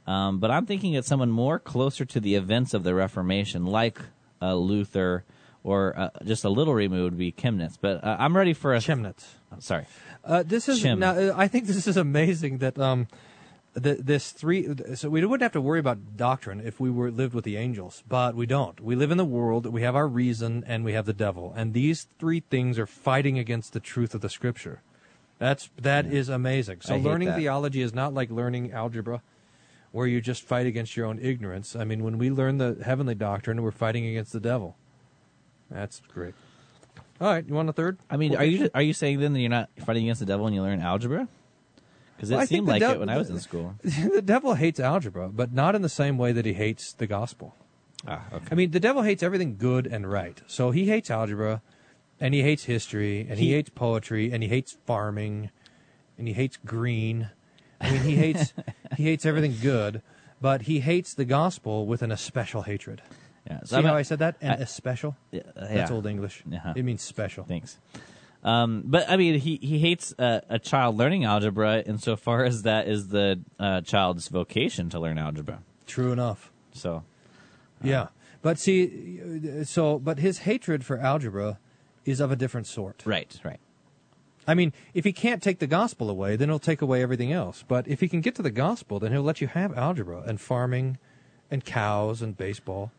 [0.06, 3.98] Um, but I'm thinking it's someone more closer to the events of the Reformation, like
[4.40, 5.24] uh, Luther
[5.62, 7.76] or uh, just a little removed would be Chemnitz.
[7.80, 9.24] But uh, I'm ready for a Chemnitz.
[9.52, 9.86] oh, sorry.
[10.24, 10.98] Uh, this is Chim.
[10.98, 11.12] now.
[11.12, 13.08] uh, I think this is amazing that um,
[13.74, 14.68] the, this three.
[14.94, 18.02] So we wouldn't have to worry about doctrine if we were lived with the angels,
[18.08, 18.80] but we don't.
[18.80, 19.66] We live in the world.
[19.66, 23.38] We have our reason, and we have the devil, and these three things are fighting
[23.38, 24.82] against the truth of the Scripture.
[25.38, 26.82] That's that is amazing.
[26.82, 29.22] So learning theology is not like learning algebra,
[29.90, 31.74] where you just fight against your own ignorance.
[31.74, 34.76] I mean, when we learn the heavenly doctrine, we're fighting against the devil.
[35.70, 36.34] That's great.
[37.20, 37.98] All right, you want a third?
[38.10, 40.44] I mean, are you are you saying then that you're not fighting against the devil
[40.44, 41.28] when you learn algebra?
[42.20, 43.76] Because it Well, seemed like dev- it when I was in school.
[43.82, 47.54] the devil hates algebra, but not in the same way that he hates the gospel.
[48.06, 48.44] Ah, okay.
[48.50, 50.38] I mean, the devil hates everything good and right.
[50.46, 51.62] So he hates algebra,
[52.20, 55.50] and he hates history, and he, He- hates poetry, and he hates farming,
[56.18, 57.30] and he hates green.
[57.80, 58.52] I mean, he hates
[58.98, 60.02] he hates everything good,
[60.42, 63.00] but he hates the gospel with an especial hatred.
[63.48, 63.60] yeah.
[63.60, 64.36] So See I'm how a- I said that?
[64.42, 65.16] An I- especial.
[65.32, 65.96] yeah, uh, That's yeah.
[65.96, 66.42] old English.
[66.52, 66.74] Uh-huh.
[66.76, 67.44] It means special.
[67.44, 67.78] Thanks.
[68.42, 72.88] Um, but I mean, he he hates uh, a child learning algebra insofar as that
[72.88, 75.62] is the uh, child's vocation to learn algebra.
[75.86, 76.50] True enough.
[76.72, 77.04] So
[77.82, 78.08] Yeah,
[78.42, 81.58] but see, so but his hatred for algebra
[82.04, 83.02] is of a different sort.
[83.04, 83.60] right, right.
[84.48, 87.62] I mean, if he can't take the gospel away, then he'll take away everything else.
[87.68, 90.40] But if he can get to the gospel, then he'll let you have algebra and
[90.40, 90.96] farming,
[91.50, 92.92] and cows and baseball.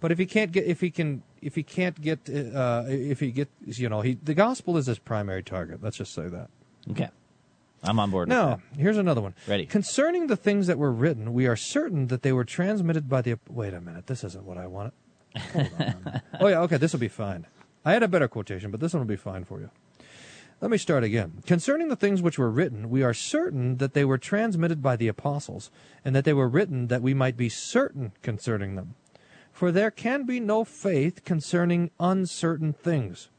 [0.00, 3.30] But if he can't get, if he can, if he can't get, uh, if he
[3.30, 5.82] get, you know, he the gospel is his primary target.
[5.82, 6.48] Let's just say that.
[6.90, 7.08] Okay,
[7.84, 8.28] I'm on board.
[8.28, 9.34] Now, here's another one.
[9.46, 9.64] Ready.
[9.64, 13.38] Concerning the things that were written, we are certain that they were transmitted by the.
[13.48, 14.08] Wait a minute.
[14.08, 14.92] This isn't what I wanted.
[15.52, 16.22] Hold on.
[16.40, 16.60] oh yeah.
[16.62, 16.78] Okay.
[16.78, 17.46] This will be fine.
[17.84, 19.70] I had a better quotation, but this one will be fine for you.
[20.60, 21.42] Let me start again.
[21.46, 25.06] Concerning the things which were written, we are certain that they were transmitted by the
[25.06, 25.70] apostles,
[26.04, 28.94] and that they were written that we might be certain concerning them.
[29.56, 33.30] For there can be no faith concerning uncertain things.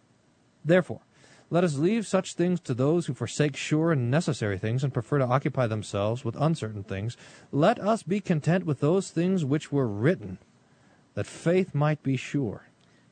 [0.66, 1.02] Therefore,
[1.52, 5.20] let us leave such things to those who forsake sure and necessary things and prefer
[5.20, 7.18] to occupy themselves with uncertain things.
[7.52, 10.40] Let us be content with those things which were written,
[11.14, 12.64] that faith might be sure.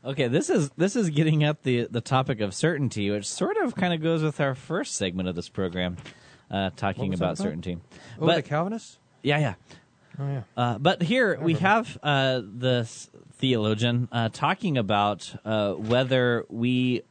[0.04, 3.76] Okay, this is this is getting at the the topic of certainty, which sort of
[3.76, 5.98] kind of goes with our first segment of this program,
[6.50, 7.38] uh, talking about about?
[7.38, 7.78] certainty.
[8.20, 8.98] Oh, but the Calvinists?
[9.22, 9.54] yeah, yeah.
[10.20, 10.42] Oh, yeah.
[10.56, 17.04] Uh, but here we have uh, the s- theologian uh, talking about uh, whether we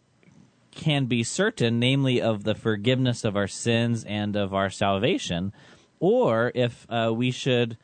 [0.70, 5.52] can be certain, namely of the forgiveness of our sins and of our salvation,
[6.00, 7.76] or if uh, we should.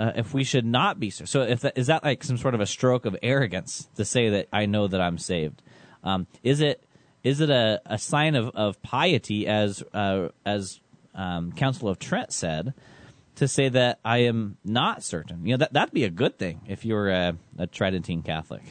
[0.00, 2.54] Uh, if we should not be so, so if that, is that like some sort
[2.54, 5.60] of a stroke of arrogance to say that I know that I'm saved?
[6.04, 6.84] Um, is it
[7.24, 10.78] is it a, a sign of, of piety as uh, as
[11.16, 12.74] um, Council of Trent said,
[13.38, 15.46] to say that I am not certain.
[15.46, 18.62] You know, that that'd be a good thing if you were a, a Tridentine Catholic,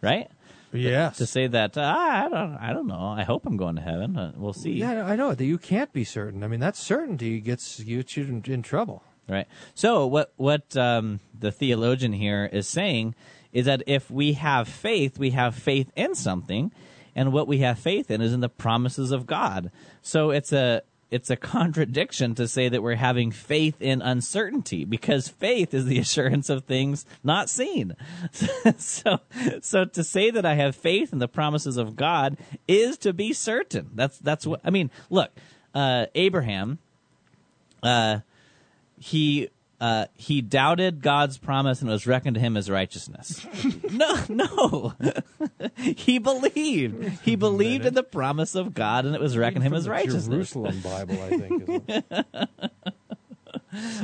[0.00, 0.28] right?
[0.72, 1.18] Yes.
[1.18, 3.14] To say that ah, I don't, I don't know.
[3.16, 4.16] I hope I'm going to heaven.
[4.16, 4.72] Uh, we'll see.
[4.72, 6.42] Yeah, I know that you can't be certain.
[6.42, 9.02] I mean, that certainty gets you in, in trouble.
[9.28, 9.46] Right.
[9.74, 13.14] So what what um, the theologian here is saying
[13.52, 16.72] is that if we have faith, we have faith in something,
[17.14, 19.70] and what we have faith in is in the promises of God.
[20.00, 25.28] So it's a it's a contradiction to say that we're having faith in uncertainty because
[25.28, 27.94] faith is the assurance of things not seen.
[28.78, 29.20] so
[29.60, 33.32] so to say that I have faith in the promises of God is to be
[33.32, 33.90] certain.
[33.94, 34.90] That's that's what I mean.
[35.10, 35.30] Look,
[35.74, 36.78] uh, Abraham.
[37.82, 38.20] Uh,
[38.98, 39.50] he
[39.82, 43.44] uh, he doubted God's promise and it was reckoned to him as righteousness.
[43.90, 44.94] no, no,
[45.76, 47.18] he believed.
[47.24, 50.52] He believed in the promise of God and it was reckoned him as righteousness.
[50.52, 52.04] Jerusalem Bible, I think.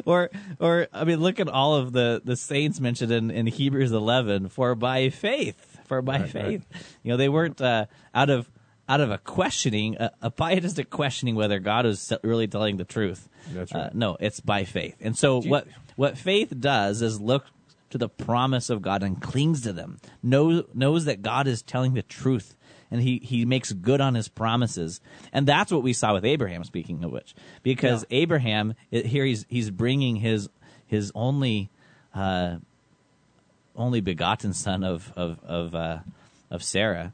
[0.06, 3.92] Or, or I mean, look at all of the the saints mentioned in, in Hebrews
[3.92, 4.48] eleven.
[4.48, 6.66] For by faith, for by Right, faith,
[7.02, 8.50] you know, they weren't uh, out of
[8.88, 13.28] out of a questioning, a, a pietistic questioning whether God was really telling the truth.
[13.52, 14.96] That's Uh, no, it's by faith.
[15.00, 17.44] And so what what faith does is look
[17.90, 19.98] to the promise of God and clings to them.
[20.22, 22.54] Knows knows that God is telling the truth
[22.90, 25.00] and he he makes good on his promises.
[25.32, 27.34] And that's what we saw with Abraham speaking of which.
[27.62, 30.48] Because Abraham it, here he's he's bringing his
[30.86, 31.70] his only
[32.14, 32.56] uh
[33.76, 35.98] only begotten son of of of uh
[36.50, 37.12] of Sarah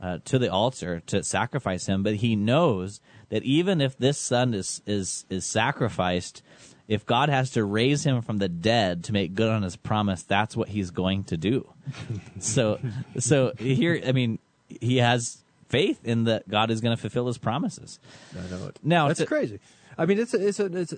[0.00, 4.54] uh, to the altar to sacrifice him, but he knows that even if this son
[4.54, 6.42] is is is sacrificed,
[6.88, 10.22] if God has to raise him from the dead to make good on his promise,
[10.22, 11.68] that's what he's going to do.
[12.38, 12.78] so
[13.18, 14.38] so here, I mean,
[14.68, 15.38] he has
[15.68, 17.98] faith in that God is going to fulfill His promises.
[18.34, 18.78] I know it.
[18.82, 19.60] Now, that's to- crazy.
[19.98, 20.94] I mean, it's it's it's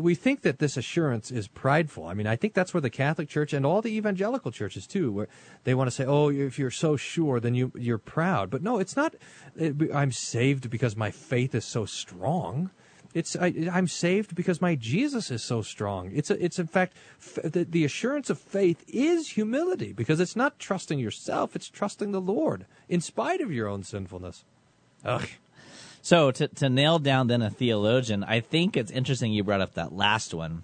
[0.00, 2.06] we think that this assurance is prideful.
[2.06, 5.12] I mean, I think that's where the Catholic Church and all the evangelical churches too,
[5.12, 5.28] where
[5.62, 8.78] they want to say, "Oh, if you're so sure, then you you're proud." But no,
[8.78, 9.14] it's not.
[9.56, 12.70] It, I'm saved because my faith is so strong.
[13.14, 16.10] It's I, I'm saved because my Jesus is so strong.
[16.12, 20.36] It's a, it's in fact f- the, the assurance of faith is humility because it's
[20.36, 24.44] not trusting yourself; it's trusting the Lord in spite of your own sinfulness.
[25.04, 25.28] Ugh.
[26.02, 29.74] So to to nail down then a theologian, I think it's interesting you brought up
[29.74, 30.62] that last one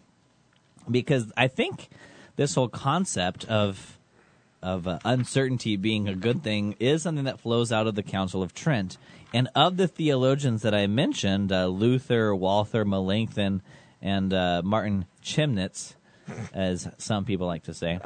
[0.91, 1.89] because I think
[2.37, 3.99] this whole concept of
[4.63, 8.43] of uh, uncertainty being a good thing is something that flows out of the Council
[8.43, 8.99] of Trent.
[9.33, 13.63] And of the theologians that I mentioned, uh, Luther, Walther, Melanchthon,
[14.01, 15.95] and uh, Martin Chemnitz,
[16.55, 18.01] as some people like to say,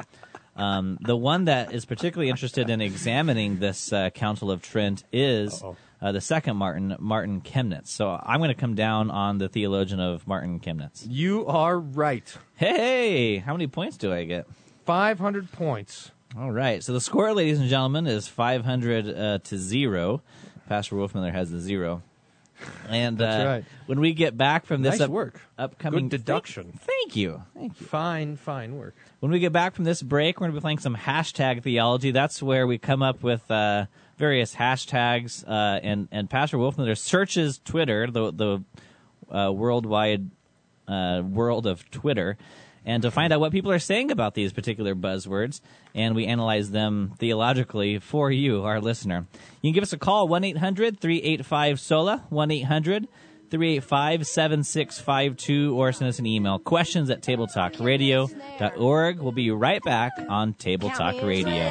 [0.55, 5.63] um, the one that is particularly interested in examining this uh, Council of Trent is
[6.01, 7.87] uh, the second Martin, Martin Chemnitz.
[7.87, 11.05] So I'm going to come down on the theologian of Martin Chemnitz.
[11.07, 12.35] You are right.
[12.55, 14.47] Hey, how many points do I get?
[14.85, 16.11] 500 points.
[16.37, 16.83] All right.
[16.83, 20.21] So the score, ladies and gentlemen, is 500 uh, to zero.
[20.67, 22.01] Pastor Wolfmueller has the zero.
[22.87, 23.65] And That's uh, right.
[23.87, 25.41] when we get back from this Nice work.
[25.57, 26.65] upcoming Good deduction.
[26.65, 27.43] Thank, thank you.
[27.55, 27.87] Thank you.
[27.87, 28.95] Fine, fine work.
[29.19, 32.11] When we get back from this break, we're going to be playing some hashtag theology.
[32.11, 33.85] That's where we come up with uh,
[34.21, 38.63] various hashtags, uh, and and Pastor Wolfmueller searches Twitter, the the
[39.35, 40.29] uh, worldwide
[40.87, 42.37] uh, world of Twitter,
[42.85, 45.59] and to find out what people are saying about these particular buzzwords,
[45.95, 49.25] and we analyze them theologically for you, our listener.
[49.61, 53.07] You can give us a call, 1 800 385 SOLA, 1 800
[53.51, 56.57] 385 7652, or send us an email.
[56.57, 59.19] Questions at tabletalkradio.org.
[59.19, 61.69] We'll be right back on Table Talk Radio.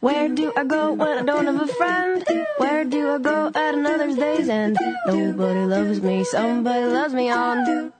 [0.00, 2.24] Where do I go when I don't have a friend?
[2.58, 4.76] Where do I go at another's day's end?
[5.06, 7.92] Nobody loves me, somebody loves me on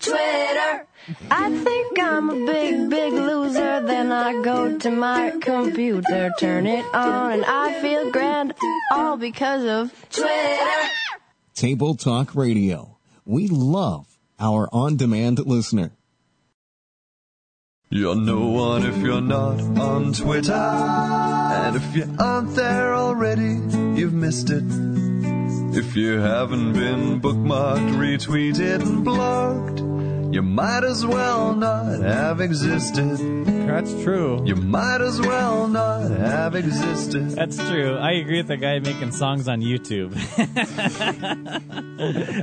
[0.00, 0.86] Twitter.
[1.30, 3.80] I think I'm a big, big loser.
[3.80, 8.54] Then I go to my computer, turn it on, and I feel grand.
[8.92, 10.90] All because of Twitter.
[11.58, 12.98] Table Talk Radio.
[13.26, 14.06] We love
[14.38, 15.90] our on demand listener.
[17.90, 20.52] You're no one if you're not on Twitter.
[20.52, 23.58] And if you aren't there already,
[23.98, 24.62] you've missed it.
[25.76, 29.80] If you haven't been bookmarked, retweeted, and blogged,
[30.30, 33.44] you might as well not have existed.
[33.68, 34.42] That's true.
[34.44, 37.30] You might as well not have existed.
[37.30, 37.96] That's true.
[37.96, 40.14] I agree with the guy making songs on YouTube.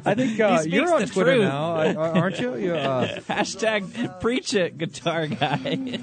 [0.06, 1.44] I think uh, you're on Twitter truth.
[1.48, 2.56] now, aren't you?
[2.56, 6.00] You're, uh, Hashtag preach it, guitar guy.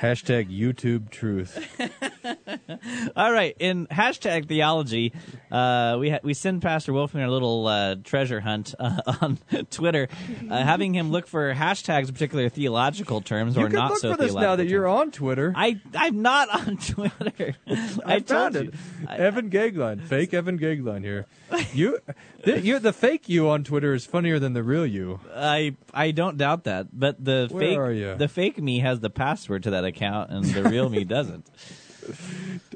[0.00, 1.56] hashtag YouTube truth.
[3.16, 5.12] All right, in hashtag theology,
[5.50, 9.38] uh, we ha- we send Pastor Wolfman a little uh, treasure hunt uh, on
[9.70, 10.08] Twitter,
[10.50, 14.10] uh, having him look for hashtags, particular theological terms You or can not look so
[14.12, 15.52] for this now that you're on Twitter.
[15.54, 17.54] I I'm not on Twitter.
[17.66, 18.60] I, I found you.
[18.60, 18.74] it.
[19.10, 21.26] Evan Gagline, fake Evan Gagline here.
[21.72, 21.98] You,
[22.42, 25.20] the, you, the fake you on Twitter is funnier than the real you.
[25.34, 28.14] I I don't doubt that, but the Where fake are you?
[28.16, 31.46] the fake me has the password to that account, and the real me doesn't.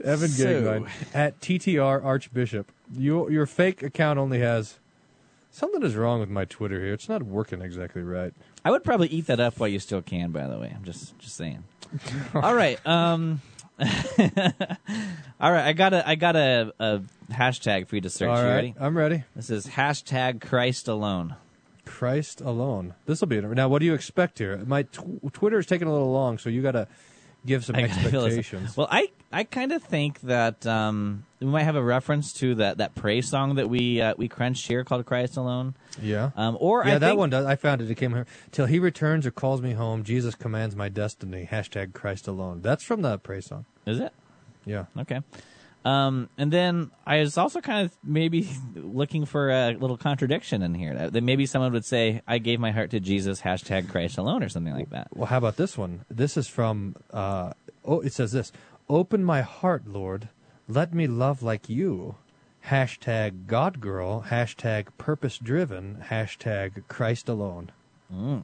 [0.05, 2.70] Evan So- Gagline at TTR Archbishop.
[2.93, 4.78] You, your fake account only has
[5.51, 6.93] something is wrong with my Twitter here.
[6.93, 8.33] It's not working exactly right.
[8.64, 10.31] I would probably eat that up while you still can.
[10.33, 11.64] By the way, I'm just just saying.
[12.35, 12.85] All right.
[12.87, 13.41] Um.
[13.81, 15.64] all right.
[15.66, 17.01] I got a I got a, a
[17.33, 18.28] hashtag for you to search.
[18.28, 18.74] All You ready?
[18.78, 19.24] I'm ready.
[19.35, 21.37] This is hashtag Christ alone.
[21.87, 22.95] Christ alone.
[23.07, 23.68] This will be now.
[23.68, 24.59] What do you expect here?
[24.66, 26.89] My tw- Twitter is taking a little long, so you got to
[27.47, 28.36] give some I gotta feel this.
[28.38, 28.76] expectations.
[28.76, 32.78] Well, I I kind of think that um, we might have a reference to that
[32.78, 35.74] that praise song that we uh, we crunched here called Christ alone.
[36.01, 36.30] Yeah.
[36.36, 37.47] Um, or yeah, I that think, one does.
[37.47, 37.91] I found it.
[37.91, 38.26] It came here.
[38.53, 41.49] Till he returns or calls me home, Jesus commands my destiny.
[41.51, 42.61] Hashtag Christ alone.
[42.62, 43.64] That's from the praise song.
[43.86, 44.12] is it.
[44.66, 44.86] Yeah.
[44.99, 45.20] Okay.
[45.85, 50.74] Um, and then I was also kind of maybe looking for a little contradiction in
[50.74, 50.95] here.
[50.95, 54.43] That that maybe someone would say, "I gave my heart to Jesus." Hashtag Christ alone,
[54.43, 55.09] or something like that.
[55.14, 56.05] Well, how about this one?
[56.11, 56.97] This is from.
[57.11, 57.53] Uh,
[57.85, 58.53] oh, it says this:
[58.89, 60.28] "Open my heart, Lord.
[60.68, 62.16] Let me love like you."
[62.66, 64.26] Hashtag God girl.
[64.28, 66.05] Hashtag purpose driven.
[66.11, 67.72] Hashtag Christ alone.
[68.14, 68.43] Mm.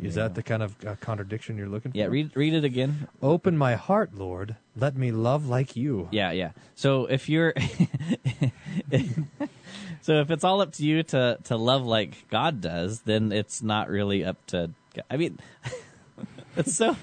[0.00, 1.98] Is that the kind of uh, contradiction you're looking for?
[1.98, 3.08] Yeah, read read it again.
[3.22, 4.56] Open my heart, Lord.
[4.76, 6.08] Let me love like you.
[6.10, 6.52] Yeah, yeah.
[6.74, 7.52] So if you're,
[10.00, 13.62] so if it's all up to you to to love like God does, then it's
[13.62, 14.70] not really up to.
[15.10, 15.38] I mean,
[16.56, 16.96] It's so,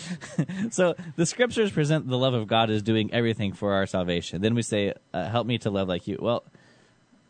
[0.70, 4.42] so the scriptures present the love of God as doing everything for our salvation.
[4.42, 6.44] Then we say, uh, "Help me to love like you." Well,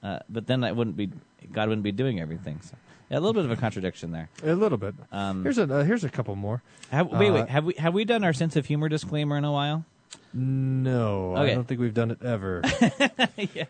[0.02, 1.10] uh, but then that wouldn't be
[1.52, 2.60] God wouldn't be doing everything.
[2.62, 2.76] So,
[3.10, 4.28] a little bit of a contradiction there.
[4.42, 4.94] A little bit.
[5.10, 6.62] Um, here's a uh, here's a couple more.
[6.90, 7.48] Have, wait, Uh, wait.
[7.48, 9.84] Have we have we done our sense of humor disclaimer in a while?
[10.34, 12.62] No, I don't think we've done it ever.
[13.54, 13.64] yeah.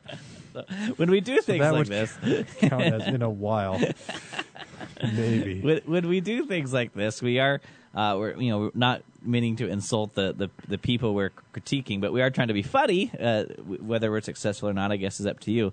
[0.53, 0.65] So,
[0.97, 2.17] when we do things that like this,
[2.61, 3.81] count as in a while.
[5.03, 5.61] Maybe.
[5.61, 7.61] when, when we do things like this, we are
[7.95, 12.01] uh, we're you know we're not meaning to insult the, the, the people we're critiquing,
[12.01, 13.11] but we are trying to be funny.
[13.19, 15.73] Uh, whether we're successful or not, I guess is up to you.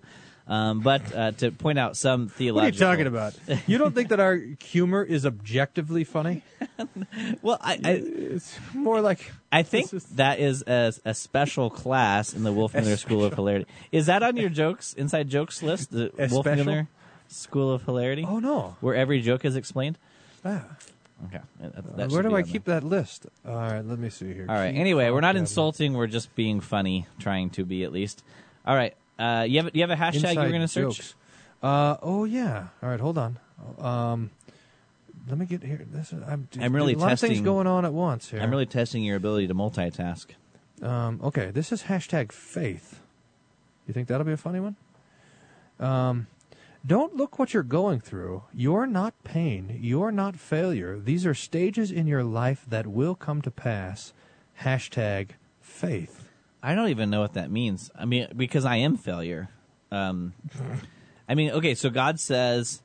[0.49, 2.55] Um, but uh, to point out some theological.
[2.55, 3.67] What are you talking about?
[3.67, 6.41] You don't think that our humor is objectively funny?
[7.41, 12.33] Well, I, I It's more like I think is- that is a, a special class
[12.33, 13.65] in the Wolfmueller School of Hilarity.
[13.91, 15.91] Is that on your jokes inside jokes list?
[15.91, 16.65] The A Wolf special?
[16.65, 16.87] Miller
[17.27, 18.75] School of Hilarity, oh no.
[18.81, 19.97] where every joke is explained.
[20.43, 20.63] Ah.
[21.27, 22.51] Okay, that- that Uh, where do I there.
[22.51, 23.27] keep that list?
[23.45, 24.45] All right, let me see here.
[24.49, 24.71] All right.
[24.71, 25.93] Keep Anyway, we're not insulting.
[25.93, 28.23] We're just being funny, trying to be at least.
[28.65, 28.95] All right.
[29.19, 31.13] Uh, you have you have a hashtag Inside you're going to search?
[31.61, 32.67] Uh, oh yeah.
[32.81, 33.37] All right, hold on.
[33.77, 34.31] Um,
[35.27, 35.85] let me get here.
[35.91, 38.39] This is, I'm, I'm really a lot of things going on at once here.
[38.39, 40.27] I'm really testing your ability to multitask.
[40.81, 43.01] Um, okay, this is hashtag faith.
[43.85, 44.77] You think that'll be a funny one?
[45.79, 46.27] Um,
[46.85, 48.43] don't look what you're going through.
[48.53, 49.77] You're not pain.
[49.81, 50.97] You're not failure.
[50.97, 54.13] These are stages in your life that will come to pass.
[54.61, 56.18] Hashtag faith.
[56.61, 57.89] I don't even know what that means.
[57.95, 59.49] I mean, because I am failure.
[59.91, 60.33] Um,
[61.29, 62.81] I mean, okay, so God says,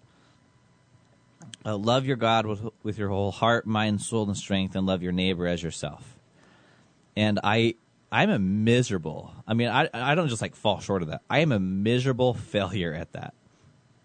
[1.65, 5.03] uh, "Love your God with with your whole heart, mind, soul, and strength, and love
[5.03, 6.17] your neighbor as yourself."
[7.17, 7.75] And I,
[8.13, 9.35] I'm a miserable.
[9.47, 11.23] I mean, I I don't just like fall short of that.
[11.29, 13.35] I am a miserable failure at that.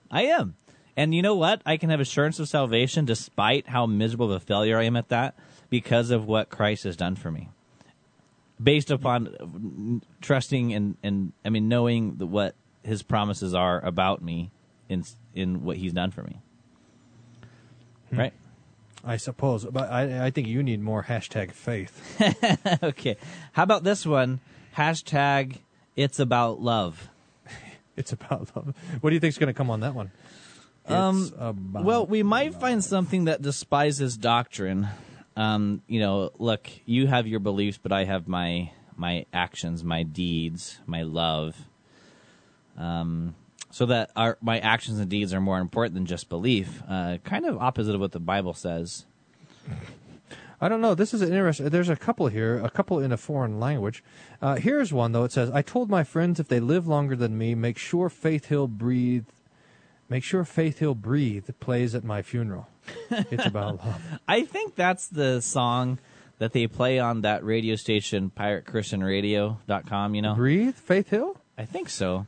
[0.10, 0.56] I am.
[0.98, 1.62] And you know what?
[1.66, 5.10] I can have assurance of salvation despite how miserable of a failure I am at
[5.10, 5.36] that
[5.70, 7.50] because of what Christ has done for me
[8.62, 14.22] based upon uh, trusting and, and I mean knowing the, what his promises are about
[14.22, 14.52] me
[14.88, 15.04] in
[15.34, 16.42] in what he's done for me.
[18.12, 18.34] Right?
[19.06, 22.20] I suppose, but I, I think you need more hashtag faith.
[22.84, 23.16] okay.
[23.54, 24.42] How about this one?
[24.76, 25.60] Hashtag
[25.96, 27.10] it's about love.
[27.98, 28.74] It's about love.
[29.02, 30.10] What do you think's going to come on that one?
[30.86, 31.34] Um,
[31.84, 34.88] Well, we might find something that despises doctrine.
[35.40, 40.04] Um, you know, look, you have your beliefs, but I have my my actions, my
[40.04, 41.56] deeds, my love.
[42.78, 43.36] Um,
[43.72, 46.84] so that our my actions and deeds are more important than just belief.
[46.90, 49.06] Uh, kind of opposite of what the Bible says.
[50.60, 50.94] I don't know.
[50.94, 51.70] This is an interesting.
[51.70, 54.04] There's a couple here, a couple in a foreign language.
[54.42, 55.24] Uh, here's one though.
[55.24, 58.48] It says, "I told my friends if they live longer than me, make sure Faith
[58.48, 59.28] Hill breathe.
[60.10, 62.68] Make sure Faith Hill breathe plays at my funeral.
[63.12, 64.02] it's about love.
[64.28, 66.00] I think that's the song
[66.40, 70.36] that they play on that radio station, piratechristianradio.com, you know?
[70.36, 71.38] Breathe, Faith Hill.
[71.58, 72.26] I think so.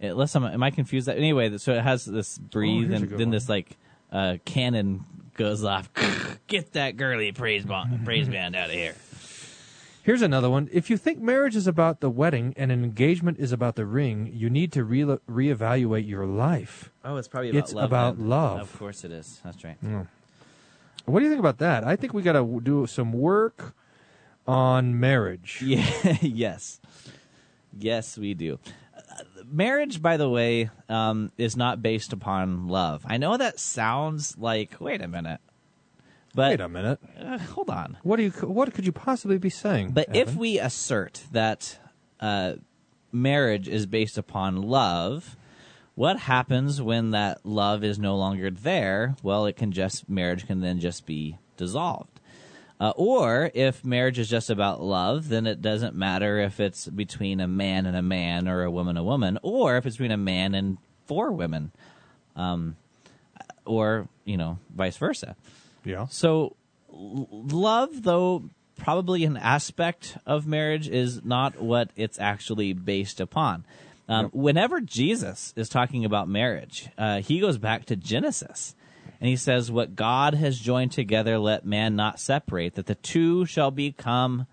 [0.00, 1.06] Unless I'm, am I confused?
[1.08, 3.30] That anyway, so it has this breathe, Oh, and then one.
[3.30, 3.76] this like
[4.12, 5.04] uh, cannon
[5.34, 5.88] goes off.
[6.46, 8.94] Get that girly praise band, praise band out of here.
[10.08, 10.70] Here's another one.
[10.72, 14.30] If you think marriage is about the wedding and an engagement is about the ring,
[14.32, 16.90] you need to re- reevaluate your life.
[17.04, 17.84] Oh, it's probably about It's love.
[17.84, 18.26] about then.
[18.30, 18.60] love.
[18.62, 19.38] Of course it is.
[19.44, 19.76] That's right.
[21.04, 21.84] What do you think about that?
[21.84, 23.74] I think we got to do some work
[24.46, 25.58] on marriage.
[25.66, 26.16] Yeah.
[26.22, 26.80] yes.
[27.78, 28.58] Yes, we do.
[28.96, 33.04] Uh, marriage, by the way, um, is not based upon love.
[33.06, 35.40] I know that sounds like wait a minute,
[36.34, 36.98] but Wait a minute.
[37.20, 37.96] uh, hold on.
[38.02, 38.30] What do you?
[38.30, 39.90] What could you possibly be saying?
[39.92, 41.78] But if we assert that
[42.20, 42.54] uh,
[43.12, 45.36] marriage is based upon love,
[45.94, 49.16] what happens when that love is no longer there?
[49.22, 52.20] Well, it can just marriage can then just be dissolved.
[52.80, 57.40] Uh, or if marriage is just about love, then it doesn't matter if it's between
[57.40, 60.12] a man and a man or a woman and a woman, or if it's between
[60.12, 61.72] a man and four women,
[62.36, 62.76] um,
[63.64, 65.34] or you know, vice versa.
[65.84, 66.56] Yeah, So,
[66.92, 68.44] l- love, though
[68.76, 73.64] probably an aspect of marriage, is not what it's actually based upon.
[74.08, 78.74] Um, Whenever Jesus is talking about marriage, uh, he goes back to Genesis.
[79.20, 83.44] And he says, What God has joined together, let man not separate, that the two
[83.46, 84.46] shall become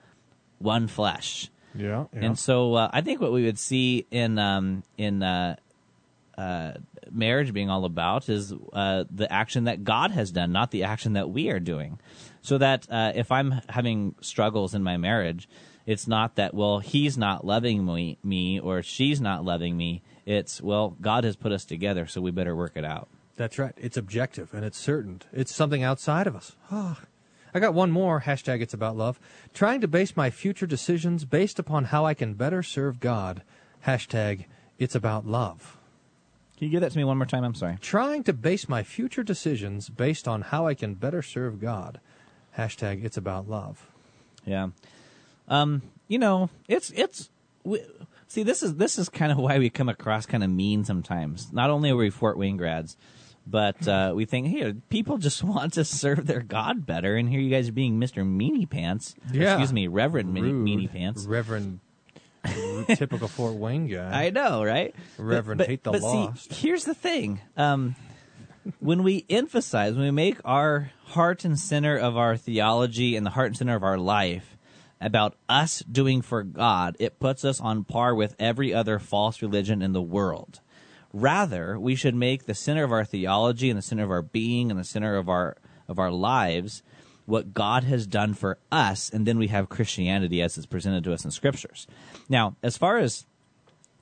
[0.58, 1.52] one flesh.
[1.76, 2.26] yeah, yeah.
[2.26, 5.58] And so uh, I think what we would see in um, in uh,
[6.38, 6.74] uh,
[7.12, 11.14] marriage being all about is uh, the action that God has done, not the action
[11.14, 12.00] that we are doing.
[12.42, 15.50] So that uh, if I'm having struggles in my marriage,
[15.86, 20.02] it's not that well he's not loving me, me or she's not loving me.
[20.26, 23.08] It's well God has put us together, so we better work it out.
[23.36, 23.74] That's right.
[23.78, 25.22] It's objective and it's certain.
[25.34, 26.56] It's something outside of us.
[26.72, 27.02] Ah,
[27.54, 28.22] I got one more.
[28.22, 29.20] Hashtag It's About Love.
[29.54, 33.44] Trying to base my future decisions based upon how I can better serve God.
[33.86, 34.46] Hashtag
[34.78, 35.78] It's About Love.
[36.58, 37.44] Can you give that to me one more time?
[37.44, 37.78] I'm sorry.
[37.82, 42.00] Trying to base my future decisions based on how I can better serve God.
[42.58, 43.92] Hashtag It's About Love.
[44.46, 44.70] Yeah.
[45.48, 47.30] Um, you know, it's it's
[47.64, 47.82] we,
[48.28, 51.52] see this is this is kind of why we come across kind of mean sometimes.
[51.52, 52.96] Not only are we Fort Wayne grads,
[53.48, 57.40] but uh, we think, hey, people just want to serve their God better, and here
[57.40, 59.16] you guys are being Mister Meanie Pants.
[59.32, 59.54] Yeah.
[59.54, 61.26] Excuse me, Reverend Meanie, Meanie Pants.
[61.26, 61.80] Reverend,
[62.88, 64.26] typical Fort Wayne guy.
[64.26, 64.96] I know, right?
[65.18, 66.54] Reverend but, hate the but lost.
[66.54, 67.42] See, here's the thing.
[67.58, 67.96] Um,
[68.80, 73.32] when we emphasize, when we make our heart and center of our theology and the
[73.32, 74.58] heart and center of our life
[75.00, 79.82] about us doing for God, it puts us on par with every other false religion
[79.82, 80.62] in the world.
[81.14, 84.72] Rather, we should make the center of our theology and the center of our being
[84.72, 85.56] and the center of our
[85.88, 86.82] of our lives
[87.26, 91.14] what God has done for us, and then we have Christianity as it's presented to
[91.14, 91.88] us in scriptures.
[92.30, 93.26] Now, as far as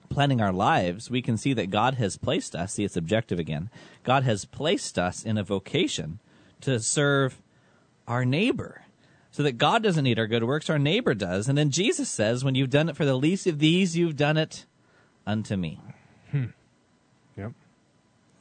[0.10, 3.70] planning our lives, we can see that God has placed us, see it's objective again,
[4.04, 6.20] God has placed us in a vocation
[6.62, 7.42] to serve
[8.08, 8.82] our neighbor.
[9.32, 11.50] So that God doesn't need our good works, our neighbor does.
[11.50, 14.38] And then Jesus says, when you've done it for the least of these, you've done
[14.38, 14.68] it
[15.26, 15.80] unto me.
[16.32, 16.50] Yep.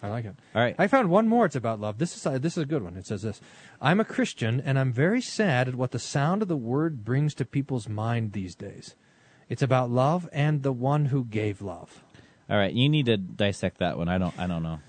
[0.03, 0.35] I like it.
[0.55, 0.75] All right.
[0.79, 1.47] I found one more.
[1.47, 1.99] It's about love.
[1.99, 2.97] This is uh, this is a good one.
[2.97, 3.41] It says this:
[3.81, 7.35] I'm a Christian, and I'm very sad at what the sound of the word brings
[7.35, 8.97] to people's mind these days.
[9.49, 12.03] It's about love and the one who gave love.
[12.51, 14.09] All right, you need to dissect that one.
[14.09, 14.81] I don't I don't know.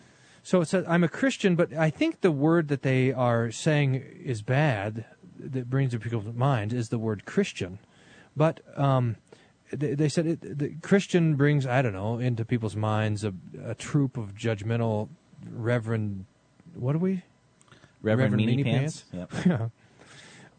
[0.42, 3.96] So it says, I'm a Christian, but I think the word that they are saying
[3.96, 5.06] is bad,
[5.40, 7.80] that brings to people's mind, is the word Christian.
[8.36, 9.16] But um,
[9.76, 13.76] they, they said it, the Christian brings, I don't know, into people's minds a, a
[13.76, 15.10] troop of judgmental
[15.52, 16.26] Reverend,
[16.74, 17.24] what are we?
[18.02, 19.06] Reverend, Meanie, Meanie Pants.
[19.12, 19.32] Pants?
[19.34, 19.46] Yep.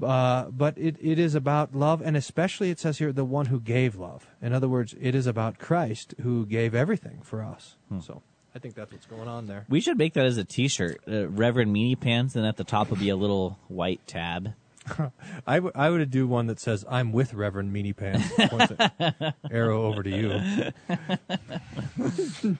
[0.01, 0.07] Yeah.
[0.07, 3.61] Uh, but it, it is about love, and especially it says here, the one who
[3.61, 4.27] gave love.
[4.43, 7.77] In other words, it is about Christ who gave everything for us.
[8.01, 8.21] So
[8.55, 9.67] I think that's what's going on there.
[9.69, 12.91] We should make that as a T-shirt, uh, Reverend Meanie Pants, and at the top
[12.91, 14.55] would be a little white tab.
[15.47, 18.29] I, w- I would do one that says, I'm with Reverend Meanie Pants.
[19.51, 20.33] Arrow over to you.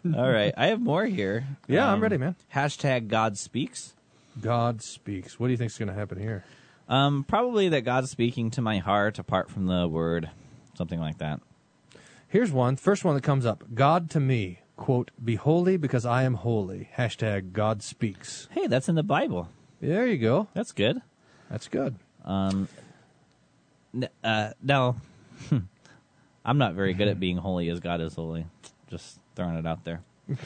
[0.17, 1.47] All right, I have more here.
[1.69, 2.37] Yeah, I'm ready, man.
[2.55, 3.95] Hashtag God speaks.
[4.41, 5.39] God speaks.
[5.39, 6.45] What do you think is going to happen here?
[6.89, 10.31] Um, probably that God's speaking to my heart apart from the word,
[10.77, 11.41] something like that.
[12.29, 12.77] Here's one.
[12.77, 13.65] First one that comes up.
[13.75, 16.91] God to me, quote, be holy because I am holy.
[16.97, 18.49] Hashtag God speaks.
[18.51, 19.49] Hey, that's in the Bible.
[19.81, 20.49] There you go.
[20.55, 21.01] That's good.
[21.49, 21.97] That's good.
[22.25, 22.69] Um,
[24.23, 24.97] uh, now,
[26.45, 28.47] I'm not very good at being holy as God is holy.
[28.91, 30.03] Just throwing it out there.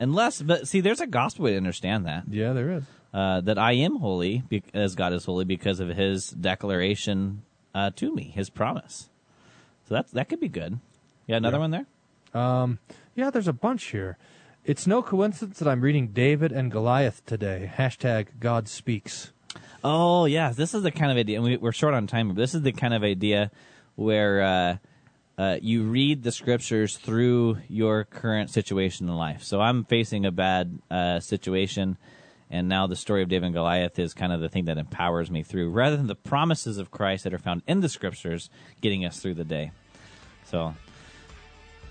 [0.00, 2.24] Unless, but see, there's a gospel way to understand that.
[2.30, 2.84] Yeah, there is.
[3.12, 7.42] Uh, that I am holy be- as God is holy because of His declaration
[7.74, 9.10] uh, to me, His promise.
[9.88, 10.78] So that that could be good.
[11.26, 11.60] Yeah, another Yeah.
[11.60, 11.86] one there.
[12.42, 12.78] Um,
[13.16, 14.16] yeah, there's a bunch here.
[14.64, 17.70] It's no coincidence that I'm reading David and Goliath today.
[17.76, 19.32] Hashtag God speaks.
[19.82, 21.36] Oh yeah, this is the kind of idea.
[21.36, 23.50] And we, we're short on time, but this is the kind of idea
[23.94, 24.76] where uh,
[25.38, 29.42] uh, you read the scriptures through your current situation in life.
[29.42, 31.96] So I'm facing a bad uh, situation,
[32.50, 35.30] and now the story of David and Goliath is kind of the thing that empowers
[35.30, 39.04] me through, rather than the promises of Christ that are found in the scriptures getting
[39.04, 39.72] us through the day.
[40.44, 40.74] So.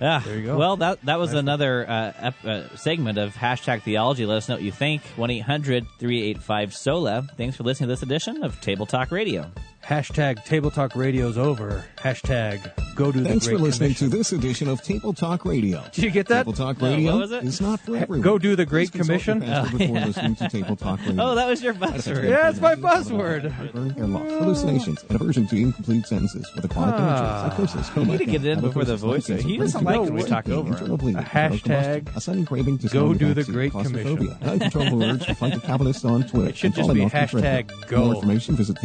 [0.02, 0.20] Yeah.
[0.20, 0.58] There you go.
[0.58, 1.40] Well, that that was Nice.
[1.40, 4.26] another uh, ep- uh, segment of hashtag theology.
[4.26, 5.02] Let us know what you think.
[5.18, 7.28] 1 800 385 SOLA.
[7.38, 9.52] Thanks for listening to this edition of Table Talk Radio.
[9.84, 11.84] Hashtag Table Talk Radio's over.
[11.98, 14.10] Hashtag Go do the Thanks Great for listening Commission.
[14.12, 15.82] to this edition of Table Talk Radio.
[15.94, 16.40] Did you get that?
[16.44, 17.44] Table Talk Radio what was it?
[17.46, 18.22] is not for everyone.
[18.22, 19.40] Go do the Great Please Commission?
[19.42, 21.24] pastor before listening to Table Talk Radio.
[21.24, 22.28] Oh, that was your buzzword.
[22.30, 23.50] Yeah, it's my buzzword.
[23.50, 27.46] Heartburn, hair loss, hallucinations, and aversion to incomplete sentences with a chronic Ah.
[27.56, 29.28] imagery, psychosis, You need to get it in before the halitosis, voice.
[29.28, 31.16] He brain doesn't like tumors, when we talk over him.
[31.16, 34.50] A hashtag a sudden craving to Go smell do the backseat, Great claustrophobia, Commission.
[34.50, 36.50] uncontrollable urge to fight the Capitalists on Twitter.
[36.50, 37.44] It should and just falling be off the treadmill.
[37.44, 38.14] hashtag For more go.
[38.16, 38.78] information, visit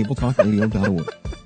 [0.85, 1.43] tabletalkradio.org.